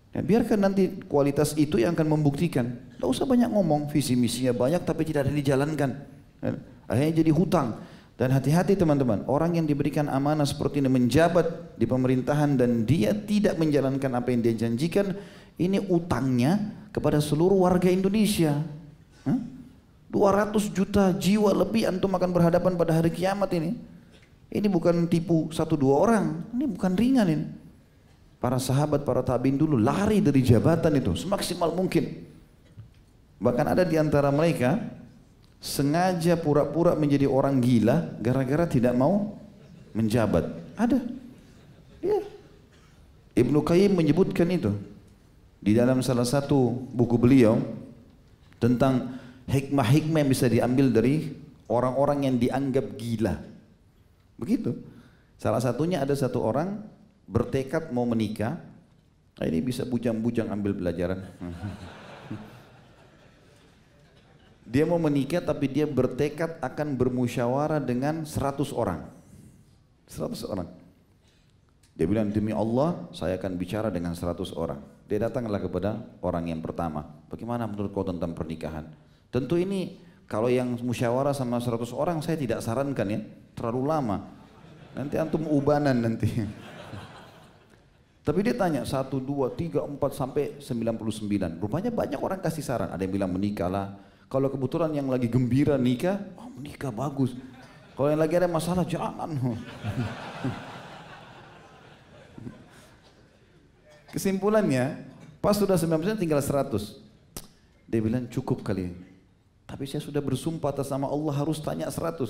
[0.09, 2.65] Ya, biarkan nanti kualitas itu yang akan membuktikan.
[2.97, 5.89] Tidak usah banyak ngomong, visi misinya banyak tapi tidak ada dijalankan.
[6.43, 6.49] Ya,
[6.89, 7.67] akhirnya jadi hutang.
[8.19, 13.55] Dan hati-hati teman-teman, orang yang diberikan amanah seperti ini menjabat di pemerintahan dan dia tidak
[13.55, 15.15] menjalankan apa yang dia janjikan,
[15.55, 18.59] ini utangnya kepada seluruh warga Indonesia.
[19.23, 19.58] Hah?
[20.09, 23.77] 200 juta jiwa lebih antum akan berhadapan pada hari kiamat ini.
[24.49, 27.45] Ini bukan tipu satu dua orang, ini bukan ringan ini.
[28.41, 32.25] Para sahabat, para tabin dulu lari dari jabatan itu semaksimal mungkin.
[33.37, 34.81] Bahkan ada di antara mereka
[35.61, 39.37] sengaja pura-pura menjadi orang gila gara-gara tidak mau
[39.93, 40.49] menjabat.
[40.73, 40.97] Ada.
[42.01, 42.23] Ya.
[43.37, 44.73] Ibnu Qayyim menyebutkan itu
[45.59, 47.59] di dalam salah satu buku beliau
[48.57, 49.18] tentang
[49.49, 51.33] hikmah-hikmah yang bisa diambil dari
[51.65, 53.41] orang-orang yang dianggap gila.
[54.37, 54.77] Begitu.
[55.41, 56.83] Salah satunya ada satu orang
[57.25, 58.61] bertekad mau menikah,
[59.39, 61.25] nah ini bisa bujang-bujang ambil pelajaran.
[64.73, 69.09] dia mau menikah tapi dia bertekad akan bermusyawarah dengan 100 orang.
[70.09, 70.69] 100 orang.
[71.99, 74.79] Dia bilang demi Allah saya akan bicara dengan 100 orang.
[75.09, 77.03] Dia datanglah kepada orang yang pertama.
[77.27, 79.08] Bagaimana menurut kau tentang pernikahan?
[79.29, 83.19] Tentu ini kalau yang musyawarah sama 100 orang saya tidak sarankan ya.
[83.57, 84.17] Terlalu lama.
[84.97, 86.29] Nanti antum ubanan nanti.
[88.29, 91.57] Tapi dia tanya satu, dua, tiga, empat sampai sembilan puluh sembilan.
[91.57, 92.93] Rupanya banyak orang kasih saran.
[92.93, 93.97] Ada yang bilang menikahlah.
[94.29, 97.33] Kalau kebetulan yang lagi gembira nikah, oh menikah bagus.
[97.97, 99.33] Kalau yang lagi ada masalah jangan.
[104.13, 105.09] Kesimpulannya,
[105.41, 107.01] pas sudah 90% tinggal 100.
[107.89, 108.93] Dia bilang cukup kali.
[109.69, 112.25] Tapi saya sudah bersumpah atas nama Allah harus tanya 100.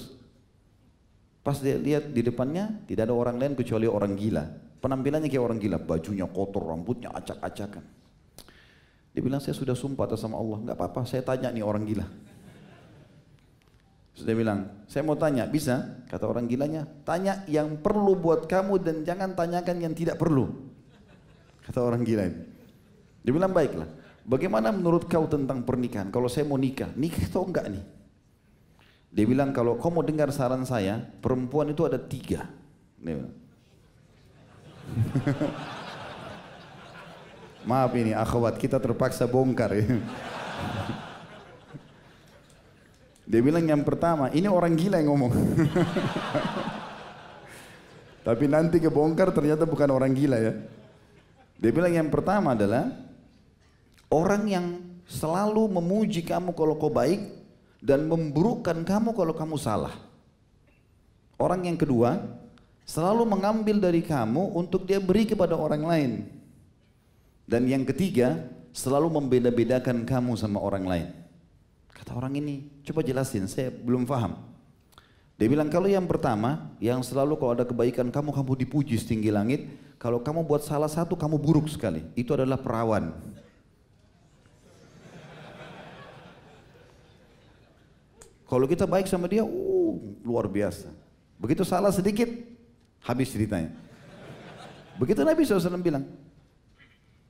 [1.39, 4.43] Pas dia lihat di depannya tidak ada orang lain kecuali orang gila.
[4.83, 7.83] Penampilannya kayak orang gila, bajunya kotor, rambutnya acak-acakan.
[9.15, 12.07] Dia bilang saya sudah sumpah atas sama Allah, nggak apa-apa, saya tanya nih orang gila.
[14.19, 16.03] Sudah bilang, saya mau tanya, bisa?
[16.11, 20.51] Kata orang gilanya, tanya yang perlu buat kamu dan jangan tanyakan yang tidak perlu.
[21.63, 22.39] Kata orang gila ini.
[23.23, 23.87] Dia bilang, baiklah.
[24.29, 26.13] Bagaimana menurut kau tentang pernikahan?
[26.13, 27.81] Kalau saya mau nikah, nikah atau enggak nih?
[29.09, 32.45] Dia bilang, kalau kau mau dengar saran saya, perempuan itu ada tiga.
[37.69, 39.97] Maaf ini akhwat kita terpaksa bongkar ya.
[43.29, 45.33] Dia bilang yang pertama, ini orang gila yang ngomong.
[48.29, 50.53] Tapi nanti kebongkar ternyata bukan orang gila ya.
[51.57, 53.08] Dia bilang yang pertama adalah
[54.09, 54.65] orang yang
[55.09, 57.29] selalu memuji kamu kalau kau baik
[57.79, 59.95] dan memburukkan kamu kalau kamu salah.
[61.39, 62.19] Orang yang kedua,
[62.83, 66.11] selalu mengambil dari kamu untuk dia beri kepada orang lain.
[67.47, 68.43] Dan yang ketiga,
[68.75, 71.07] selalu membeda-bedakan kamu sama orang lain.
[71.89, 74.37] Kata orang ini, coba jelasin, saya belum paham.
[75.39, 79.71] Dia bilang kalau yang pertama, yang selalu kalau ada kebaikan kamu, kamu dipuji setinggi langit.
[79.95, 82.03] Kalau kamu buat salah satu, kamu buruk sekali.
[82.15, 83.15] Itu adalah perawan.
[88.49, 89.93] Kalau kita baik sama dia, uh,
[90.25, 90.89] luar biasa.
[91.37, 92.27] Begitu salah sedikit,
[93.03, 93.71] Habis ceritanya.
[94.99, 96.03] Begitu Nabi SAW bilang.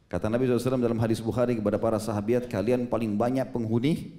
[0.09, 4.09] Kata Nabi SAW dalam hadis Bukhari kepada para sahabat, kalian paling banyak penghuni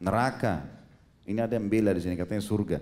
[0.00, 0.64] neraka.
[1.28, 2.80] Ini ada yang bela di sini katanya surga.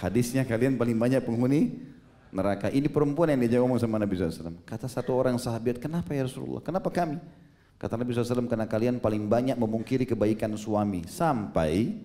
[0.00, 1.84] Hadisnya kalian paling banyak penghuni
[2.32, 2.72] neraka.
[2.72, 4.64] Ini perempuan yang dia ngomong sama Nabi SAW.
[4.64, 6.64] Kata satu orang sahabat, kenapa ya Rasulullah?
[6.64, 7.20] Kenapa kami?
[7.82, 11.02] Kata Nabi SAW, karena kalian paling banyak memungkiri kebaikan suami.
[11.10, 11.98] Sampai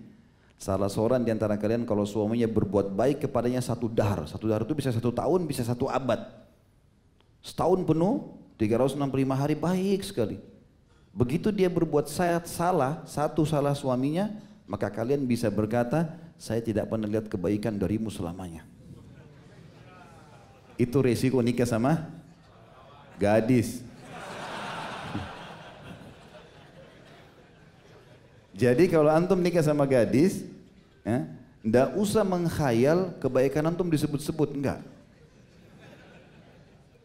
[0.58, 4.26] Salah seorang di antara kalian kalau suaminya berbuat baik kepadanya satu dahar.
[4.26, 6.18] Satu dahar itu bisa satu tahun, bisa satu abad.
[7.38, 9.06] Setahun penuh, 365
[9.38, 10.42] hari baik sekali.
[11.14, 14.34] Begitu dia berbuat sayat salah, satu salah suaminya,
[14.66, 18.66] maka kalian bisa berkata, saya tidak pernah lihat kebaikan darimu selamanya.
[20.74, 22.02] Itu resiko nikah sama
[23.14, 23.86] gadis.
[28.58, 30.42] Jadi kalau antum nikah sama gadis,
[31.06, 31.30] ya,
[31.62, 34.82] ndak usah mengkhayal kebaikan antum disebut-sebut, enggak.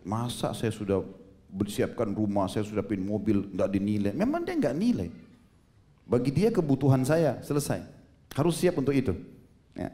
[0.02, 1.06] Masa saya sudah
[1.54, 4.18] bersiapkan rumah, saya sudah pin mobil, ndak dinilai.
[4.18, 5.14] Memang dia nggak nilai.
[6.10, 7.86] Bagi dia kebutuhan saya selesai.
[8.34, 9.14] Harus siap untuk itu.
[9.78, 9.94] Ya.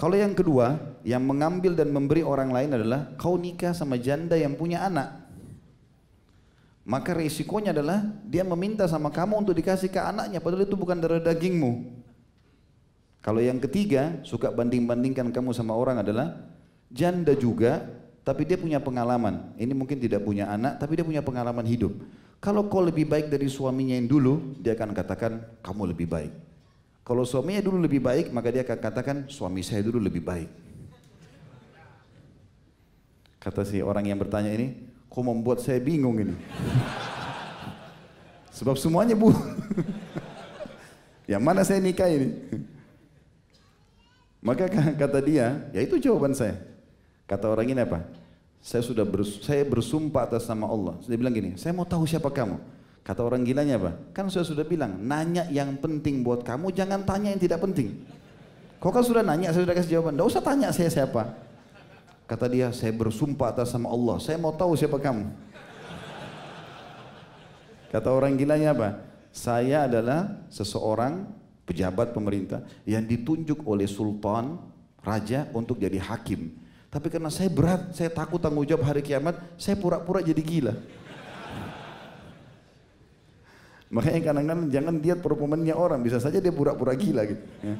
[0.00, 4.56] Kalau yang kedua, yang mengambil dan memberi orang lain adalah kau nikah sama janda yang
[4.56, 5.28] punya anak.
[6.90, 11.22] Maka resikonya adalah dia meminta sama kamu untuk dikasih ke anaknya padahal itu bukan darah
[11.22, 11.86] dagingmu.
[13.22, 16.34] Kalau yang ketiga suka banding-bandingkan kamu sama orang adalah
[16.90, 17.86] janda juga
[18.26, 19.54] tapi dia punya pengalaman.
[19.54, 21.94] Ini mungkin tidak punya anak tapi dia punya pengalaman hidup.
[22.42, 26.32] Kalau kau lebih baik dari suaminya yang dulu, dia akan katakan kamu lebih baik.
[27.06, 30.50] Kalau suaminya dulu lebih baik, maka dia akan katakan suami saya dulu lebih baik.
[33.38, 36.38] Kata si orang yang bertanya ini, Kok membuat saya bingung ini?
[38.54, 39.34] Sebab semuanya bu.
[41.30, 42.38] yang mana saya nikah ini?
[44.38, 46.56] Maka kata dia, ya itu jawaban saya.
[47.26, 48.06] Kata orang ini apa?
[48.62, 49.02] Saya sudah
[49.42, 50.94] saya bersumpah atas nama Allah.
[51.04, 52.60] Dia bilang gini, saya mau tahu siapa kamu.
[53.02, 53.96] Kata orang gilanya apa?
[54.12, 57.98] Kan saya sudah bilang, nanya yang penting buat kamu, jangan tanya yang tidak penting.
[58.78, 60.14] Kau kan sudah nanya, saya sudah kasih jawaban.
[60.16, 61.49] Tidak usah tanya saya siapa.
[62.30, 64.22] Kata dia, saya bersumpah atas sama Allah.
[64.22, 65.26] Saya mau tahu siapa kamu.
[67.90, 69.02] Kata orang gilanya apa?
[69.34, 71.26] Saya adalah seseorang
[71.66, 74.62] pejabat pemerintah yang ditunjuk oleh sultan,
[75.02, 76.54] raja untuk jadi hakim.
[76.86, 80.74] Tapi karena saya berat, saya takut tanggung jawab hari kiamat, saya pura-pura jadi gila.
[83.90, 87.42] Makanya kadang-kadang jangan lihat performanya orang, bisa saja dia pura-pura gila gitu.
[87.58, 87.74] Ya.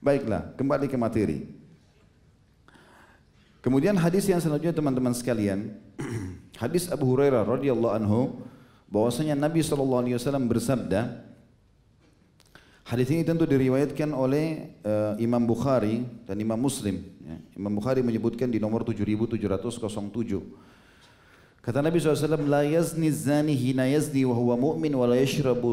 [0.00, 1.57] Baiklah, kembali ke materi.
[3.68, 5.76] Kemudian hadis yang selanjutnya teman-teman sekalian,
[6.62, 8.40] hadis Abu Hurairah radhiyallahu anhu
[8.88, 11.28] bahwasanya Nabi sallallahu alaihi wasallam bersabda,
[12.88, 17.04] Hadis ini tentu diriwayatkan oleh uh, Imam Bukhari dan Imam Muslim.
[17.20, 17.36] Ya.
[17.60, 19.36] Imam Bukhari menyebutkan di nomor 7707.
[21.68, 25.64] كان النبي صلى لا يزني الزاني حين يزني وهو مؤمن ولا يشرب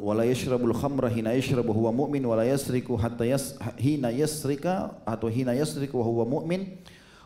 [0.00, 4.64] ولا يشرب الخمر حين يشرب وهو مؤمن ولا يسرق حتى يس حين يسرق
[5.04, 6.66] atau حين يسرق وهو مؤمن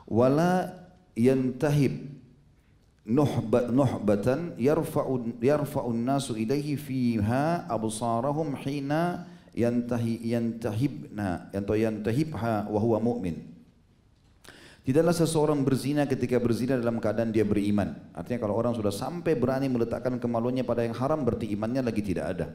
[0.09, 0.75] ولا
[1.17, 1.93] ينتهب
[3.07, 8.91] نحبة نحبة يرفع يرفع الناس إليه فيها أبصارهم حين
[9.55, 13.54] ينتهي ينتهبنا ينتهبها وهو مؤمن
[14.85, 17.97] Tidaklah seseorang berzina ketika berzina dalam keadaan dia beriman.
[18.13, 22.37] Artinya kalau orang sudah sampai berani meletakkan kemaluannya pada yang haram berarti imannya lagi tidak
[22.37, 22.47] ada.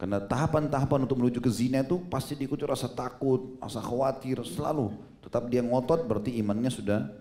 [0.00, 4.96] Karena tahapan-tahapan untuk menuju ke zina itu pasti diikuti rasa takut, rasa khawatir selalu.
[5.20, 7.12] Tetap dia ngotot berarti imannya sudah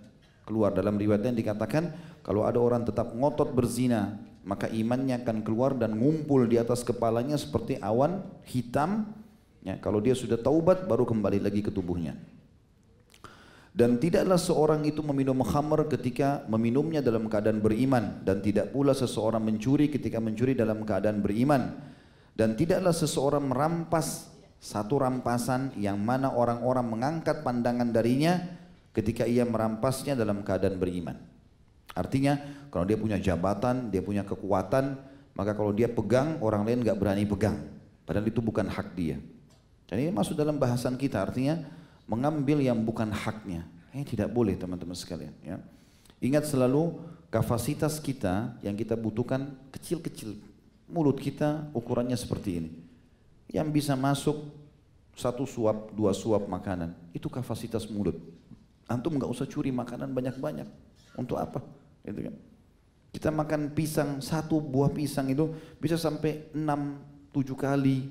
[0.47, 0.71] keluar.
[0.71, 1.91] Dalam riwayatnya dikatakan
[2.23, 4.15] kalau ada orang tetap ngotot berzina
[4.47, 9.11] maka imannya akan keluar dan ngumpul di atas kepalanya seperti awan hitam.
[9.59, 12.15] Ya, kalau dia sudah taubat baru kembali lagi ke tubuhnya.
[13.79, 19.39] Dan tidaklah seorang itu meminum khamr ketika meminumnya dalam keadaan beriman dan tidak pula seseorang
[19.39, 21.79] mencuri ketika mencuri dalam keadaan beriman
[22.35, 24.27] dan tidaklah seseorang merampas
[24.59, 28.43] satu rampasan yang mana orang-orang mengangkat pandangan darinya
[28.91, 31.15] ketika ia merampasnya dalam keadaan beriman.
[31.95, 32.35] Artinya
[32.67, 34.99] kalau dia punya jabatan, dia punya kekuatan,
[35.39, 37.63] maka kalau dia pegang orang lain nggak berani pegang.
[38.03, 39.15] Padahal itu bukan hak dia.
[39.87, 41.78] Dan ini masuk dalam bahasan kita artinya
[42.09, 43.69] mengambil yang bukan haknya.
[43.93, 45.33] Ini tidak boleh teman-teman sekalian.
[45.45, 45.61] Ya.
[46.17, 46.97] Ingat selalu
[47.29, 50.33] kapasitas kita yang kita butuhkan kecil-kecil.
[50.89, 52.71] Mulut kita ukurannya seperti ini.
[53.53, 54.49] Yang bisa masuk
[55.13, 56.97] satu suap, dua suap makanan.
[57.13, 58.17] Itu kapasitas mulut.
[58.89, 60.65] Antum nggak usah curi makanan banyak-banyak.
[61.13, 61.61] Untuk apa?
[62.01, 62.35] Gitu kan.
[63.09, 65.49] Kita makan pisang, satu buah pisang itu
[65.81, 67.01] bisa sampai enam,
[67.33, 68.09] tujuh kali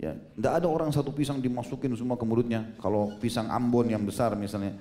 [0.00, 2.72] Ya, tidak ada orang satu pisang dimasukin semua ke mulutnya.
[2.80, 4.72] Kalau pisang Ambon yang besar misalnya,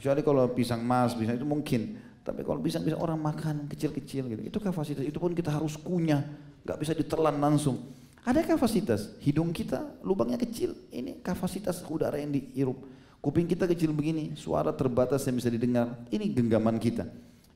[0.00, 2.00] kecuali kalau pisang mas, pisang itu mungkin.
[2.24, 5.04] Tapi kalau pisang bisa orang makan kecil-kecil gitu, itu kapasitas.
[5.04, 6.24] Itu pun kita harus kunyah,
[6.64, 7.84] nggak bisa ditelan langsung.
[8.24, 9.12] Ada kapasitas.
[9.20, 10.72] Hidung kita lubangnya kecil.
[10.88, 12.80] Ini kapasitas udara yang dihirup.
[13.20, 16.00] Kuping kita kecil begini, suara terbatas yang bisa didengar.
[16.08, 17.04] Ini genggaman kita.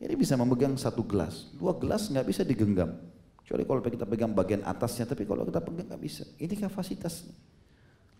[0.00, 2.92] Ini bisa memegang satu gelas, dua gelas nggak bisa digenggam.
[3.50, 6.22] Kecuali kalau kita pegang bagian atasnya, tapi kalau kita pegang nggak bisa.
[6.38, 7.26] Ini kapasitas.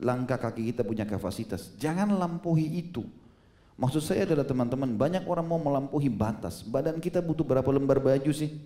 [0.03, 1.71] Langkah kaki kita punya kapasitas.
[1.79, 3.07] Jangan lampaui itu.
[3.79, 6.67] Maksud saya adalah teman-teman, banyak orang mau melampaui batas.
[6.67, 8.59] Badan kita butuh berapa lembar baju sih?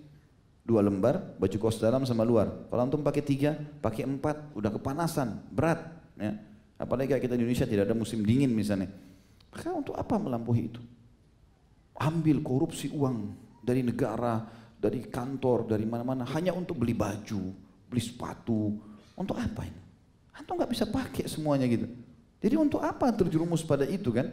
[0.65, 2.49] Dua lembar, baju kos dalam sama luar.
[2.73, 5.85] Kalau antum pakai tiga, pakai empat, udah kepanasan, berat.
[6.17, 6.41] Ya.
[6.81, 8.89] Apalagi kita di Indonesia tidak ada musim dingin misalnya.
[9.53, 10.81] Maka untuk apa melampaui itu?
[12.01, 17.57] Ambil korupsi uang dari negara, dari kantor, dari mana-mana hanya untuk beli baju,
[17.89, 18.77] beli sepatu.
[19.17, 19.81] Untuk apa ini?
[20.37, 21.89] Antum nggak bisa pakai semuanya gitu.
[22.45, 24.29] Jadi untuk apa terjerumus pada itu kan?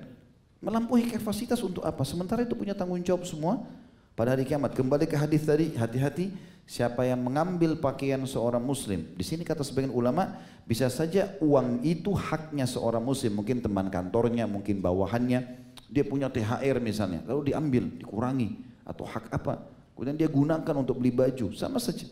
[0.59, 2.03] Melampaui kapasitas untuk apa?
[2.03, 3.63] Sementara itu punya tanggung jawab semua
[4.11, 4.75] pada hari kiamat.
[4.75, 6.35] Kembali ke hadis tadi, hati-hati
[6.67, 9.07] siapa yang mengambil pakaian seorang muslim.
[9.15, 10.35] Di sini kata sebagian ulama,
[10.67, 15.39] bisa saja uang itu haknya seorang muslim, mungkin teman kantornya, mungkin bawahannya,
[15.87, 19.80] dia punya THR misalnya, lalu diambil, dikurangi atau hak apa.
[20.01, 22.09] Kemudian dia gunakan untuk beli baju, sama saja.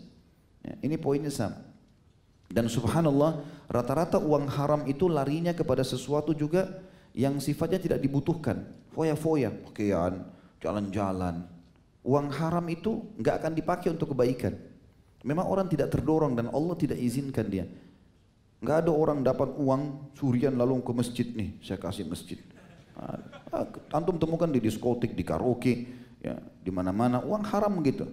[0.62, 1.58] Ya, ini poinnya sama.
[2.46, 6.86] Dan subhanallah, rata-rata uang haram itu larinya kepada sesuatu juga
[7.18, 8.62] yang sifatnya tidak dibutuhkan.
[8.94, 10.22] Foya-foya, pakaian,
[10.62, 11.50] jalan-jalan,
[12.00, 14.56] Uang haram itu nggak akan dipakai untuk kebaikan.
[15.28, 17.68] Memang orang tidak terdorong dan Allah tidak izinkan dia.
[18.64, 22.40] Nggak ada orang dapat uang surian lalu ke masjid nih, saya kasih masjid.
[22.96, 25.88] Ah, antum temukan di diskotik, di karaoke,
[26.24, 28.08] ya, di mana-mana uang haram gitu.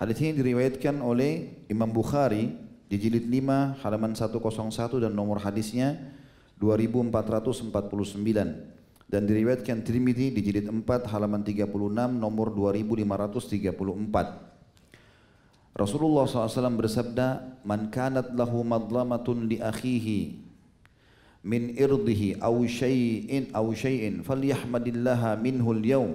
[0.00, 2.56] hadis ini diriwayatkan oleh Imam Bukhari
[2.88, 6.00] di jilid 5 halaman 101 dan nomor hadisnya
[6.56, 7.68] 2449
[9.12, 11.68] dan diriwayatkan Tirmidzi di jilid 4 halaman 36
[12.16, 14.51] nomor 2534
[15.72, 20.36] Rasulullah SAW bersabda man kanat lahu madlamatun li akhihi
[21.42, 26.12] min irdihi aw syai'in aw syai'in falyahmadillaha minhu al-yawm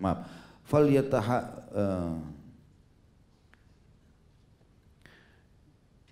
[0.00, 0.24] maaf
[0.64, 1.38] falyataha
[1.76, 2.16] uh,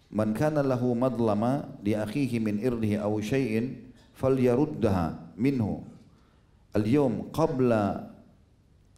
[0.08, 5.84] Man kana lahu madlama li akhihi min irdihi aw syai'in falyaruddaha minhu
[6.72, 8.08] al-yawm qabla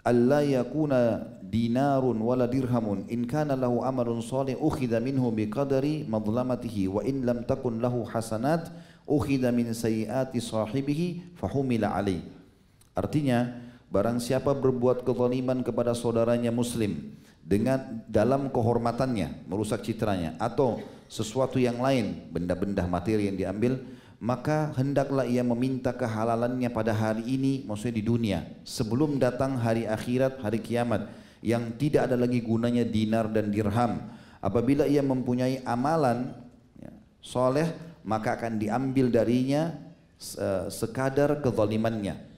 [0.06, 3.10] alla yakuna dinarun wala dirhamun.
[3.10, 8.70] In kana lahu amalun salih ukhidha minhu biqadari madlamatihi wa in lam takun lahu hasanat
[9.10, 12.22] ukhidha min sayiati sahibihi fahumila alaih
[12.94, 13.58] artinya
[13.90, 17.10] barang siapa berbuat kezaliman kepada saudaranya muslim
[17.42, 20.78] dengan dalam kehormatannya merusak citranya atau
[21.10, 23.82] sesuatu yang lain, benda-benda materi yang diambil,
[24.22, 30.38] maka hendaklah ia meminta kehalalannya pada hari ini, maksudnya di dunia, sebelum datang hari akhirat,
[30.38, 31.10] hari kiamat,
[31.40, 34.12] yang tidak ada lagi gunanya dinar dan dirham.
[34.40, 36.32] Apabila ia mempunyai amalan
[36.80, 37.68] ya, soleh,
[38.04, 39.72] maka akan diambil darinya
[40.68, 42.28] sekadar kezalimannya.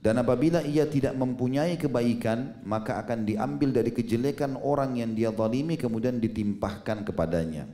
[0.00, 5.74] Dan apabila ia tidak mempunyai kebaikan, maka akan diambil dari kejelekan orang yang dia zalimi
[5.74, 7.66] kemudian ditimpahkan kepadanya.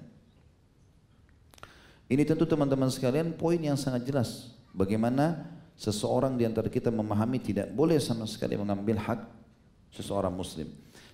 [2.09, 4.55] Ini tentu teman-teman sekalian poin yang sangat jelas.
[4.73, 5.45] Bagaimana
[5.77, 9.21] seseorang di antara kita memahami tidak boleh sama sekali mengambil hak
[9.93, 10.69] seseorang muslim.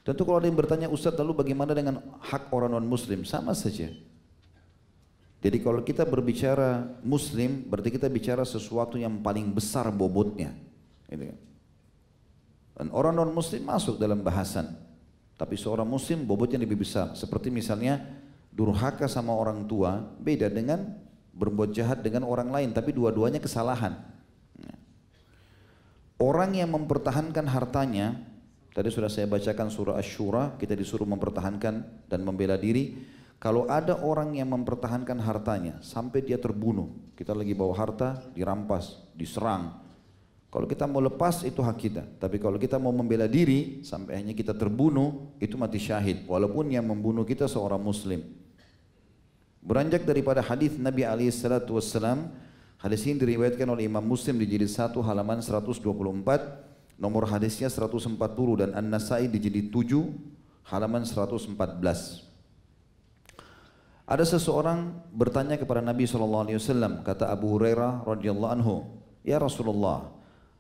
[0.07, 3.29] Tentu kalau ada yang bertanya Ustaz lalu bagaimana dengan hak orang non muslim?
[3.29, 3.93] Sama saja.
[5.39, 10.57] Jadi kalau kita berbicara muslim berarti kita bicara sesuatu yang paling besar bobotnya.
[11.13, 11.39] Gitu kan.
[12.79, 14.71] Dan orang non muslim masuk dalam bahasan.
[15.39, 17.15] Tapi seorang muslim bobotnya lebih besar.
[17.15, 18.03] Seperti misalnya
[18.51, 20.99] durhaka sama orang tua beda dengan
[21.37, 22.71] berbuat jahat dengan orang lain.
[22.75, 23.95] Tapi dua-duanya kesalahan.
[26.19, 28.19] Orang yang mempertahankan hartanya,
[28.79, 32.95] tadi sudah saya bacakan surah Ash-Shura, kita disuruh mempertahankan dan membela diri.
[33.43, 39.83] Kalau ada orang yang mempertahankan hartanya sampai dia terbunuh, kita lagi bawa harta, dirampas, diserang.
[40.47, 44.31] Kalau kita mau lepas itu hak kita, tapi kalau kita mau membela diri sampai hanya
[44.31, 46.23] kita terbunuh, itu mati syahid.
[46.31, 48.23] Walaupun yang membunuh kita seorang muslim.
[49.59, 51.83] Beranjak daripada hadis Nabi alaihi salatu
[52.79, 55.83] Hadis ini diriwayatkan oleh Imam Muslim di jilid 1 halaman 124,
[56.99, 58.19] nomor hadisnya 140
[58.59, 60.11] dan An-Nasai di jilid 7
[60.69, 61.55] halaman 114.
[64.09, 68.75] Ada seseorang bertanya kepada Nabi SAW, kata Abu Hurairah radhiyallahu anhu,
[69.23, 70.19] Ya Rasulullah,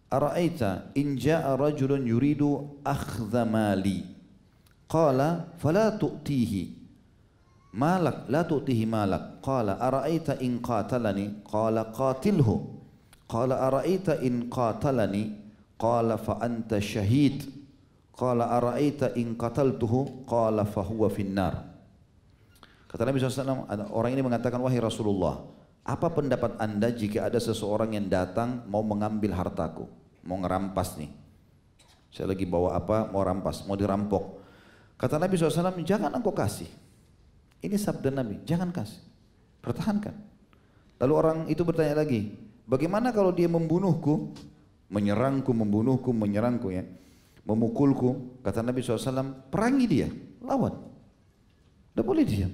[0.08, 4.04] Ara'aita in ja'a rajulun yuridu akhdha mali.
[4.88, 6.80] Qala fala tu'tihi.
[7.76, 9.44] Malak la tu'tihi malak.
[9.44, 11.44] Qala ara'aita in qatalani?
[11.44, 12.80] Qala qatilhu.
[13.28, 15.47] Qala ara'aita in qatalani
[15.78, 17.46] qala fa anta syahid
[18.12, 18.50] qala
[19.14, 20.26] in qataltuhu?
[20.26, 21.64] Qala fa huwa finnar.
[22.88, 25.44] Kata Nabi SAW orang ini mengatakan wahai Rasulullah
[25.88, 29.88] apa pendapat anda jika ada seseorang yang datang mau mengambil hartaku?
[30.26, 31.08] Mau ngerampas nih.
[32.12, 33.08] Saya lagi bawa apa?
[33.08, 34.40] Mau rampas mau dirampok.
[34.98, 36.68] Kata Nabi SAW jangan engkau kasih.
[37.62, 39.00] Ini sabda Nabi, jangan kasih.
[39.62, 40.14] Pertahankan.
[40.98, 42.34] Lalu orang itu bertanya lagi,
[42.66, 44.34] bagaimana kalau dia membunuhku,
[44.88, 46.84] menyerangku, membunuhku, menyerangku ya,
[47.44, 50.08] memukulku, kata Nabi SAW, perangi dia,
[50.40, 50.74] lawan.
[51.92, 52.52] Tidak boleh diam.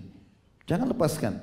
[0.66, 1.34] Jangan lepaskan.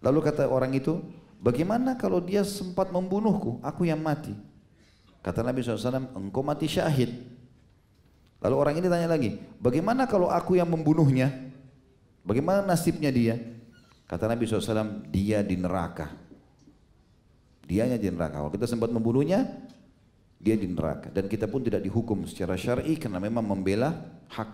[0.00, 1.02] Lalu kata orang itu,
[1.42, 4.32] bagaimana kalau dia sempat membunuhku, aku yang mati?
[5.20, 7.12] Kata Nabi SAW, engkau mati syahid.
[8.40, 11.28] Lalu orang ini tanya lagi, bagaimana kalau aku yang membunuhnya?
[12.24, 13.36] Bagaimana nasibnya dia?
[14.08, 16.08] Kata Nabi SAW, dia di neraka.
[17.68, 18.40] Dianya di neraka.
[18.40, 19.44] Kalau kita sempat membunuhnya,
[20.40, 21.12] dia di neraka.
[21.12, 23.92] Dan kita pun tidak dihukum secara syar'i karena memang membela
[24.32, 24.50] hak.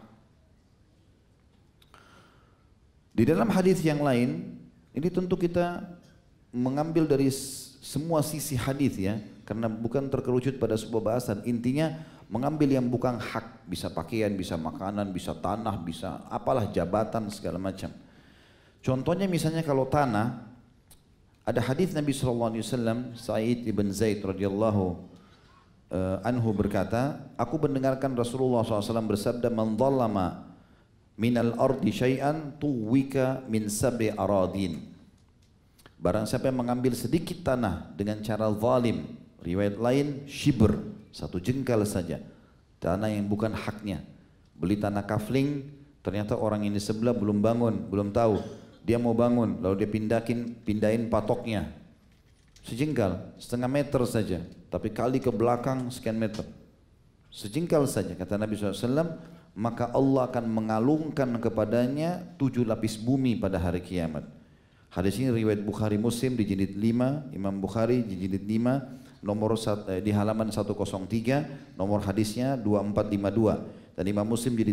[3.16, 4.58] Di dalam hadis yang lain,
[4.92, 5.86] ini tentu kita
[6.52, 7.30] mengambil dari
[7.80, 11.40] semua sisi hadis ya, karena bukan terkerucut pada sebuah bahasan.
[11.48, 17.56] Intinya mengambil yang bukan hak, bisa pakaian, bisa makanan, bisa tanah, bisa apalah jabatan segala
[17.62, 17.94] macam.
[18.82, 20.44] Contohnya misalnya kalau tanah,
[21.46, 22.58] ada hadis Nabi SAW,
[23.14, 25.15] Sa'id ibn Zaid radhiyallahu
[25.92, 30.46] uh, anhu berkata, aku mendengarkan Rasulullah SAW bersabda, "Man dhallama
[31.18, 34.94] minal ardi syai'an tuwika min sab'i aradin."
[35.96, 40.76] Barang siapa yang mengambil sedikit tanah dengan cara zalim, riwayat lain shibr,
[41.16, 42.20] satu jengkal saja
[42.76, 44.04] tanah yang bukan haknya
[44.52, 45.64] beli tanah kafling
[46.04, 48.36] ternyata orang ini sebelah belum bangun belum tahu
[48.84, 51.72] dia mau bangun lalu dia pindahin pindahin patoknya
[52.66, 54.42] sejengkal setengah meter saja.
[54.66, 56.42] Tapi kali ke belakang sekian meter.
[57.30, 59.22] Sejengkal saja kata Nabi SAW
[59.56, 64.26] maka Allah akan mengalungkan kepadanya tujuh lapis bumi pada hari kiamat.
[64.92, 69.56] Hadis ini riwayat Bukhari Muslim di jilid 5 Imam Bukhari di jilid 5 nomor
[69.92, 74.72] eh, di halaman 103 nomor hadisnya 2452 dan Imam Muslim jadi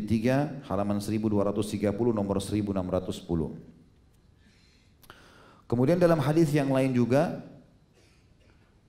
[0.64, 3.26] 3 halaman 1230 nomor 1610
[5.68, 7.42] kemudian dalam hadis yang lain juga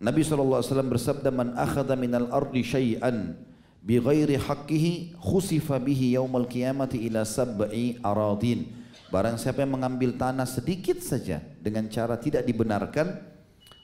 [0.05, 3.41] Nabi SAW bersabda man akhadha minal ardi syai'an
[3.81, 8.69] bi ghairi haqqihi khusifa bihi yaumal qiyamati ila sab'i aradin
[9.09, 13.17] barang siapa yang mengambil tanah sedikit saja dengan cara tidak dibenarkan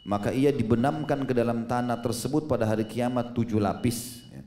[0.04, 4.24] maka ia dibenamkan ke dalam tanah tersebut pada hari kiamat tujuh lapis.
[4.32, 4.42] Ya.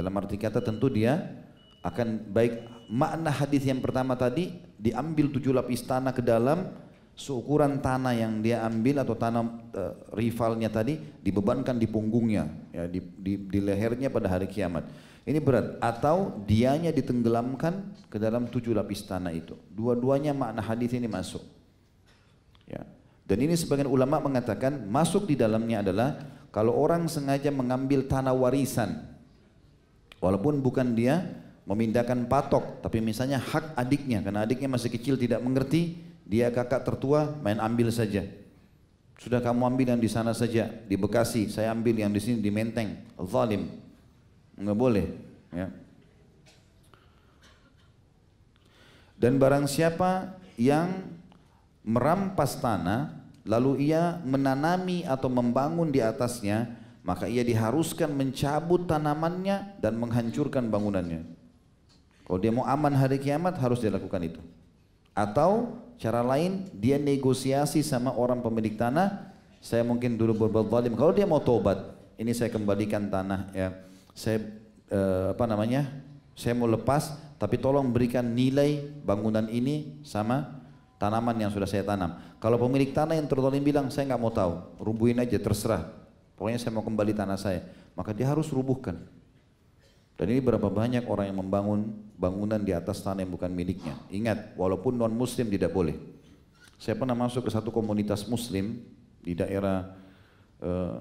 [0.00, 1.20] Dalam arti kata tentu dia
[1.84, 6.72] akan baik makna hadis yang pertama tadi diambil tujuh lapis tanah ke dalam
[7.20, 9.44] seukuran tanah yang dia ambil atau tanah
[9.76, 14.88] uh, rivalnya tadi dibebankan di punggungnya ya di, di, di lehernya pada hari kiamat.
[15.28, 15.76] Ini berat.
[15.84, 19.52] Atau dianya ditenggelamkan ke dalam tujuh lapis tanah itu.
[19.68, 21.44] Dua-duanya makna hadis ini masuk.
[22.64, 22.88] Ya.
[23.28, 26.16] Dan ini sebagian ulama mengatakan masuk di dalamnya adalah
[26.50, 29.06] kalau orang sengaja mengambil tanah warisan
[30.18, 31.30] walaupun bukan dia
[31.62, 37.34] memindahkan patok tapi misalnya hak adiknya karena adiknya masih kecil tidak mengerti dia kakak tertua
[37.42, 38.22] main ambil saja.
[39.18, 41.50] Sudah kamu ambil yang di sana saja di Bekasi.
[41.50, 43.02] Saya ambil yang di sini di Menteng.
[43.26, 43.66] Zalim.
[44.54, 45.06] Nggak boleh
[45.50, 45.66] ya.
[49.18, 51.02] Dan barang siapa yang
[51.84, 59.98] merampas tanah lalu ia menanami atau membangun di atasnya, maka ia diharuskan mencabut tanamannya dan
[59.98, 61.26] menghancurkan bangunannya.
[62.24, 64.40] Kalau dia mau aman hari kiamat harus dia lakukan itu.
[65.12, 70.96] Atau cara lain dia negosiasi sama orang pemilik tanah, saya mungkin dulu berbuat zalim.
[70.96, 73.68] Kalau dia mau tobat, ini saya kembalikan tanah ya.
[74.16, 74.40] Saya
[74.88, 75.84] eh, apa namanya?
[76.32, 80.64] Saya mau lepas, tapi tolong berikan nilai bangunan ini sama
[80.96, 82.16] tanaman yang sudah saya tanam.
[82.40, 85.92] Kalau pemilik tanah yang tertolong bilang saya nggak mau tahu, rubuhin aja terserah.
[86.40, 87.60] Pokoknya saya mau kembali tanah saya,
[87.92, 88.96] maka dia harus rubuhkan.
[90.20, 93.96] Dan ini berapa banyak orang yang membangun bangunan di atas tanah yang bukan miliknya.
[94.12, 95.96] Ingat, walaupun non muslim tidak boleh.
[96.76, 98.84] Saya pernah masuk ke satu komunitas muslim
[99.24, 99.96] di daerah
[100.60, 101.00] uh,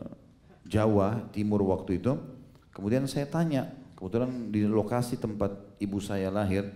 [0.63, 2.15] Jawa Timur waktu itu.
[2.71, 3.67] Kemudian saya tanya,
[3.99, 5.51] kebetulan di lokasi tempat
[5.83, 6.71] ibu saya lahir,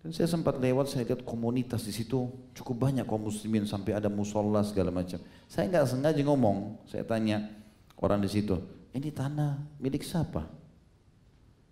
[0.00, 2.24] dan saya sempat lewat, saya lihat komunitas di situ
[2.56, 5.20] cukup banyak kaum muslimin sampai ada musola segala macam.
[5.44, 7.52] Saya nggak sengaja ngomong, saya tanya
[8.00, 8.56] orang di situ,
[8.96, 10.63] ini tanah milik siapa?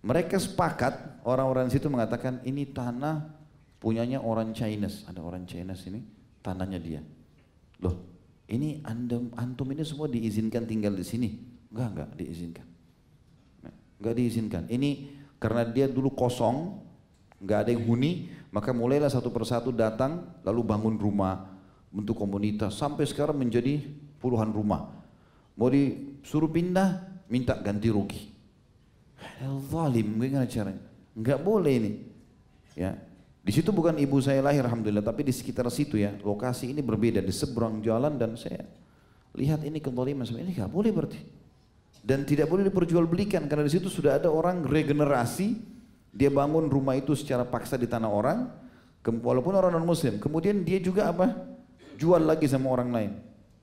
[0.03, 3.23] Mereka sepakat, orang-orang situ mengatakan ini tanah
[3.79, 5.07] punyanya orang Chinese.
[5.07, 6.03] Ada orang Chinese ini,
[6.43, 6.99] tanahnya dia.
[7.79, 8.03] Loh,
[8.51, 11.29] ini andum, antum ini semua diizinkan tinggal di sini?
[11.71, 12.67] Enggak, enggak diizinkan.
[14.03, 14.63] Enggak diizinkan.
[14.67, 14.89] Ini
[15.39, 16.83] karena dia dulu kosong,
[17.39, 21.47] enggak ada yang huni, maka mulailah satu persatu datang, lalu bangun rumah,
[21.95, 23.79] bentuk komunitas, sampai sekarang menjadi
[24.19, 24.99] puluhan rumah.
[25.55, 28.32] Mau disuruh pindah, minta ganti rugi.
[29.69, 30.83] Zalim, bagaimana caranya?
[31.13, 31.91] Enggak boleh ini.
[32.73, 32.97] Ya.
[33.43, 36.15] Di situ bukan ibu saya lahir alhamdulillah, tapi di sekitar situ ya.
[36.23, 38.63] Lokasi ini berbeda di seberang jalan dan saya
[39.35, 41.19] lihat ini kezaliman ini enggak boleh berarti.
[42.03, 45.55] Dan tidak boleh diperjualbelikan karena di situ sudah ada orang regenerasi,
[46.11, 48.51] dia bangun rumah itu secara paksa di tanah orang,
[49.03, 50.19] walaupun orang non muslim.
[50.19, 51.31] Kemudian dia juga apa?
[51.95, 53.11] Jual lagi sama orang lain.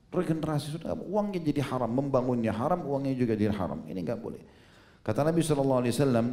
[0.08, 3.84] Regenerasi sudah uangnya jadi haram, membangunnya haram, uangnya juga jadi haram.
[3.84, 4.40] Ini enggak boleh.
[5.00, 5.80] Kata Nabi SAW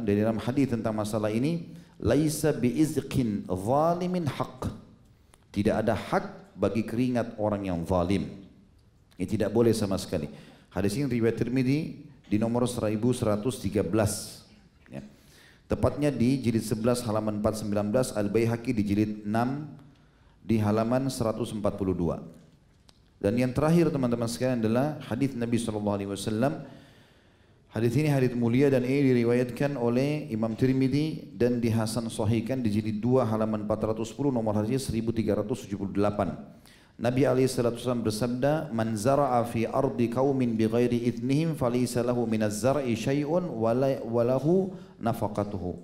[0.04, 4.68] dari dalam hadis tentang masalah ini, laisa biizqin zalimin haq.
[5.48, 8.28] Tidak ada hak bagi keringat orang yang zalim.
[9.16, 10.28] Ini tidak boleh sama sekali.
[10.68, 13.80] Hadis ini riwayat Tirmidzi di nomor 1113.
[14.92, 15.02] Ya.
[15.66, 19.32] Tepatnya di jilid 11 halaman 419, Al-Baihaqi di jilid 6
[20.44, 21.56] di halaman 142.
[23.18, 26.62] Dan yang terakhir teman-teman sekalian adalah hadis Nabi sallallahu alaihi wasallam
[27.68, 32.96] Hadis ini hadis mulia dan ini diriwayatkan oleh Imam Tirmidzi dan dihasan sahihkan di jilid
[33.04, 35.76] 2 halaman 410 nomor hadis 1378.
[36.96, 43.44] Nabi wasallam bersabda, "Man zara'a fi ardi qaumin bighairi idnihim falaysa lahu minaz zar'i syai'un
[43.52, 45.78] wa lahu nafaqatuhu."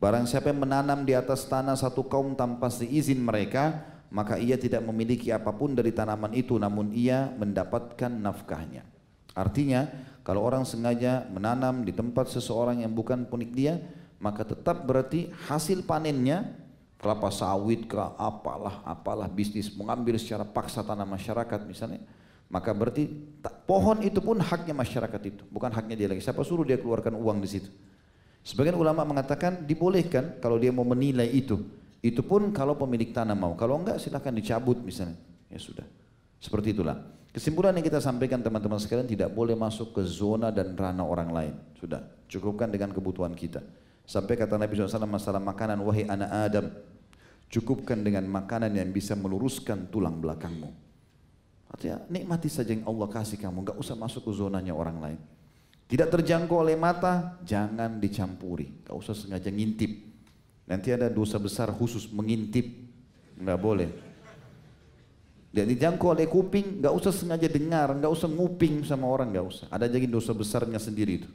[0.00, 4.80] Barang siapa yang menanam di atas tanah satu kaum tanpa seizin mereka, maka ia tidak
[4.80, 8.88] memiliki apa pun dari tanaman itu namun ia mendapatkan nafkahnya.
[9.34, 13.76] Artinya, kalau orang sengaja menanam di tempat seseorang yang bukan punik dia,
[14.16, 16.48] maka tetap berarti hasil panennya
[16.96, 22.00] kelapa sawit ke apalah apalah bisnis mengambil secara paksa tanah masyarakat misalnya
[22.48, 23.08] maka berarti
[23.68, 26.22] pohon itu pun haknya masyarakat itu bukan haknya dia lagi.
[26.22, 27.66] Siapa suruh dia keluarkan uang di situ?
[28.44, 31.64] Sebagian ulama mengatakan dibolehkan kalau dia mau menilai itu.
[32.04, 33.56] Itu pun kalau pemilik tanah mau.
[33.56, 35.16] Kalau enggak silahkan dicabut misalnya.
[35.48, 35.82] Ya sudah.
[36.36, 37.00] Seperti itulah
[37.34, 41.54] Kesimpulan yang kita sampaikan teman-teman sekalian tidak boleh masuk ke zona dan ranah orang lain.
[41.74, 41.98] Sudah,
[42.30, 43.58] cukupkan dengan kebutuhan kita.
[44.06, 46.70] Sampai kata Nabi SAW masalah makanan, wahai anak Adam,
[47.50, 50.70] cukupkan dengan makanan yang bisa meluruskan tulang belakangmu.
[51.74, 55.18] Artinya nikmati saja yang Allah kasih kamu, nggak usah masuk ke zonanya orang lain.
[55.90, 58.86] Tidak terjangkau oleh mata, jangan dicampuri.
[58.86, 59.90] Gak usah sengaja ngintip.
[60.70, 62.70] Nanti ada dosa besar khusus mengintip,
[63.36, 63.90] nggak boleh.
[65.54, 69.66] Dan dijangkau oleh kuping, nggak usah sengaja dengar, nggak usah nguping sama orang, nggak usah.
[69.70, 71.30] Ada jadi dosa besarnya sendiri itu.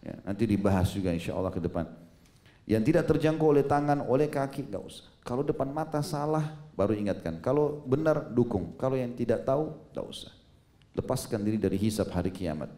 [0.00, 1.84] Ya, nanti dibahas juga insya Allah ke depan.
[2.64, 5.04] Yang tidak terjangkau oleh tangan, oleh kaki, nggak usah.
[5.20, 7.36] Kalau depan mata salah, baru ingatkan.
[7.44, 8.72] Kalau benar, dukung.
[8.80, 10.32] Kalau yang tidak tahu, nggak usah.
[10.96, 12.72] Lepaskan diri dari hisab hari kiamat.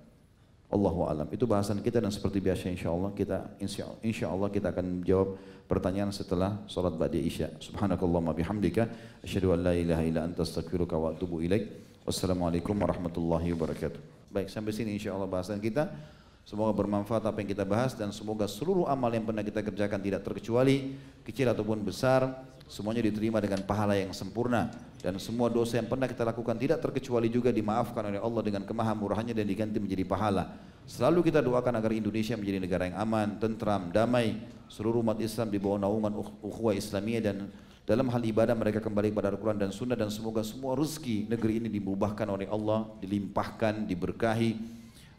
[0.72, 1.28] Allahu alam.
[1.28, 5.36] Itu bahasan kita dan seperti biasa insya Allah kita insya, insya Allah kita akan jawab
[5.68, 7.52] pertanyaan setelah salat ba'da isya.
[7.60, 8.88] Subhanakallahumma bihamdika
[9.20, 11.68] asyhadu an la ilaha illa anta astaghfiruka wa atubu ilaik.
[12.08, 14.32] Wassalamualaikum warahmatullahi wabarakatuh.
[14.32, 15.92] Baik, sampai sini insya Allah bahasan kita.
[16.42, 20.26] Semoga bermanfaat apa yang kita bahas dan semoga seluruh amal yang pernah kita kerjakan tidak
[20.26, 22.26] terkecuali kecil ataupun besar
[22.66, 27.26] semuanya diterima dengan pahala yang sempurna dan semua dosa yang pernah kita lakukan tidak terkecuali
[27.26, 30.54] juga dimaafkan oleh Allah dengan kemahamurahannya dan diganti menjadi pahala.
[30.86, 34.38] Selalu kita doakan agar Indonesia menjadi negara yang aman, tentram, damai,
[34.70, 37.50] seluruh umat Islam di bawah naungan ukhuwah Islamiyah dan
[37.82, 41.66] dalam hal ibadah mereka kembali kepada Al-Quran dan Sunnah dan semoga semua rezeki negeri ini
[41.66, 44.54] dimubahkan oleh Allah, dilimpahkan, diberkahi,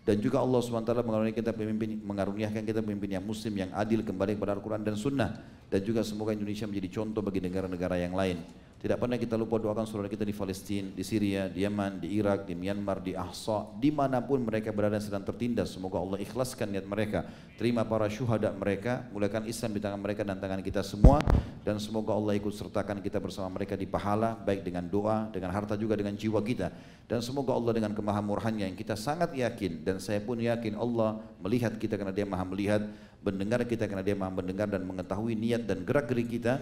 [0.07, 4.39] dan juga Allah SWT mengaruniakan kita pemimpin mengaruniakan kita pemimpin yang muslim yang adil kembali
[4.39, 5.31] kepada Al-Quran dan Sunnah.
[5.67, 9.87] Dan juga semoga Indonesia menjadi contoh bagi negara-negara yang lain Tidak pernah kita lupa doakan
[9.87, 13.95] saudara kita di Palestina, di Syria, di Yaman, di Irak, di Myanmar, di Ahsa, di
[13.95, 15.71] mana pun mereka berada sedang tertindas.
[15.71, 17.23] Semoga Allah ikhlaskan niat mereka.
[17.55, 21.23] Terima para syuhada mereka, mulakan Islam di tangan mereka dan tangan kita semua.
[21.63, 25.79] Dan semoga Allah ikut sertakan kita bersama mereka di pahala, baik dengan doa, dengan harta
[25.79, 26.67] juga dengan jiwa kita.
[27.07, 31.71] Dan semoga Allah dengan kemahamurhannya yang kita sangat yakin dan saya pun yakin Allah melihat
[31.79, 32.83] kita karena dia maha melihat,
[33.23, 36.59] mendengar kita karena dia maha mendengar dan mengetahui niat dan gerak gerik kita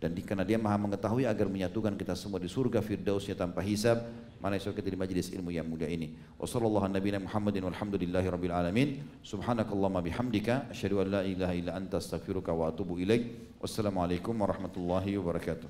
[0.00, 4.00] dan di, karena dia maha mengetahui agar menyatukan kita semua di surga firdausnya tanpa hisab
[4.40, 6.16] mana esok kita di majlis ilmu yang mulia ini.
[6.40, 6.88] Wa sallallahu
[7.20, 9.04] muhammadin walhamdulillahi rabbil alamin.
[9.20, 13.52] Subhanakallahumma bihamdika asyhadu an la ilaha illa anta astaghfiruka wa atubu ilaik.
[13.60, 15.68] Wassalamualaikum warahmatullahi wabarakatuh.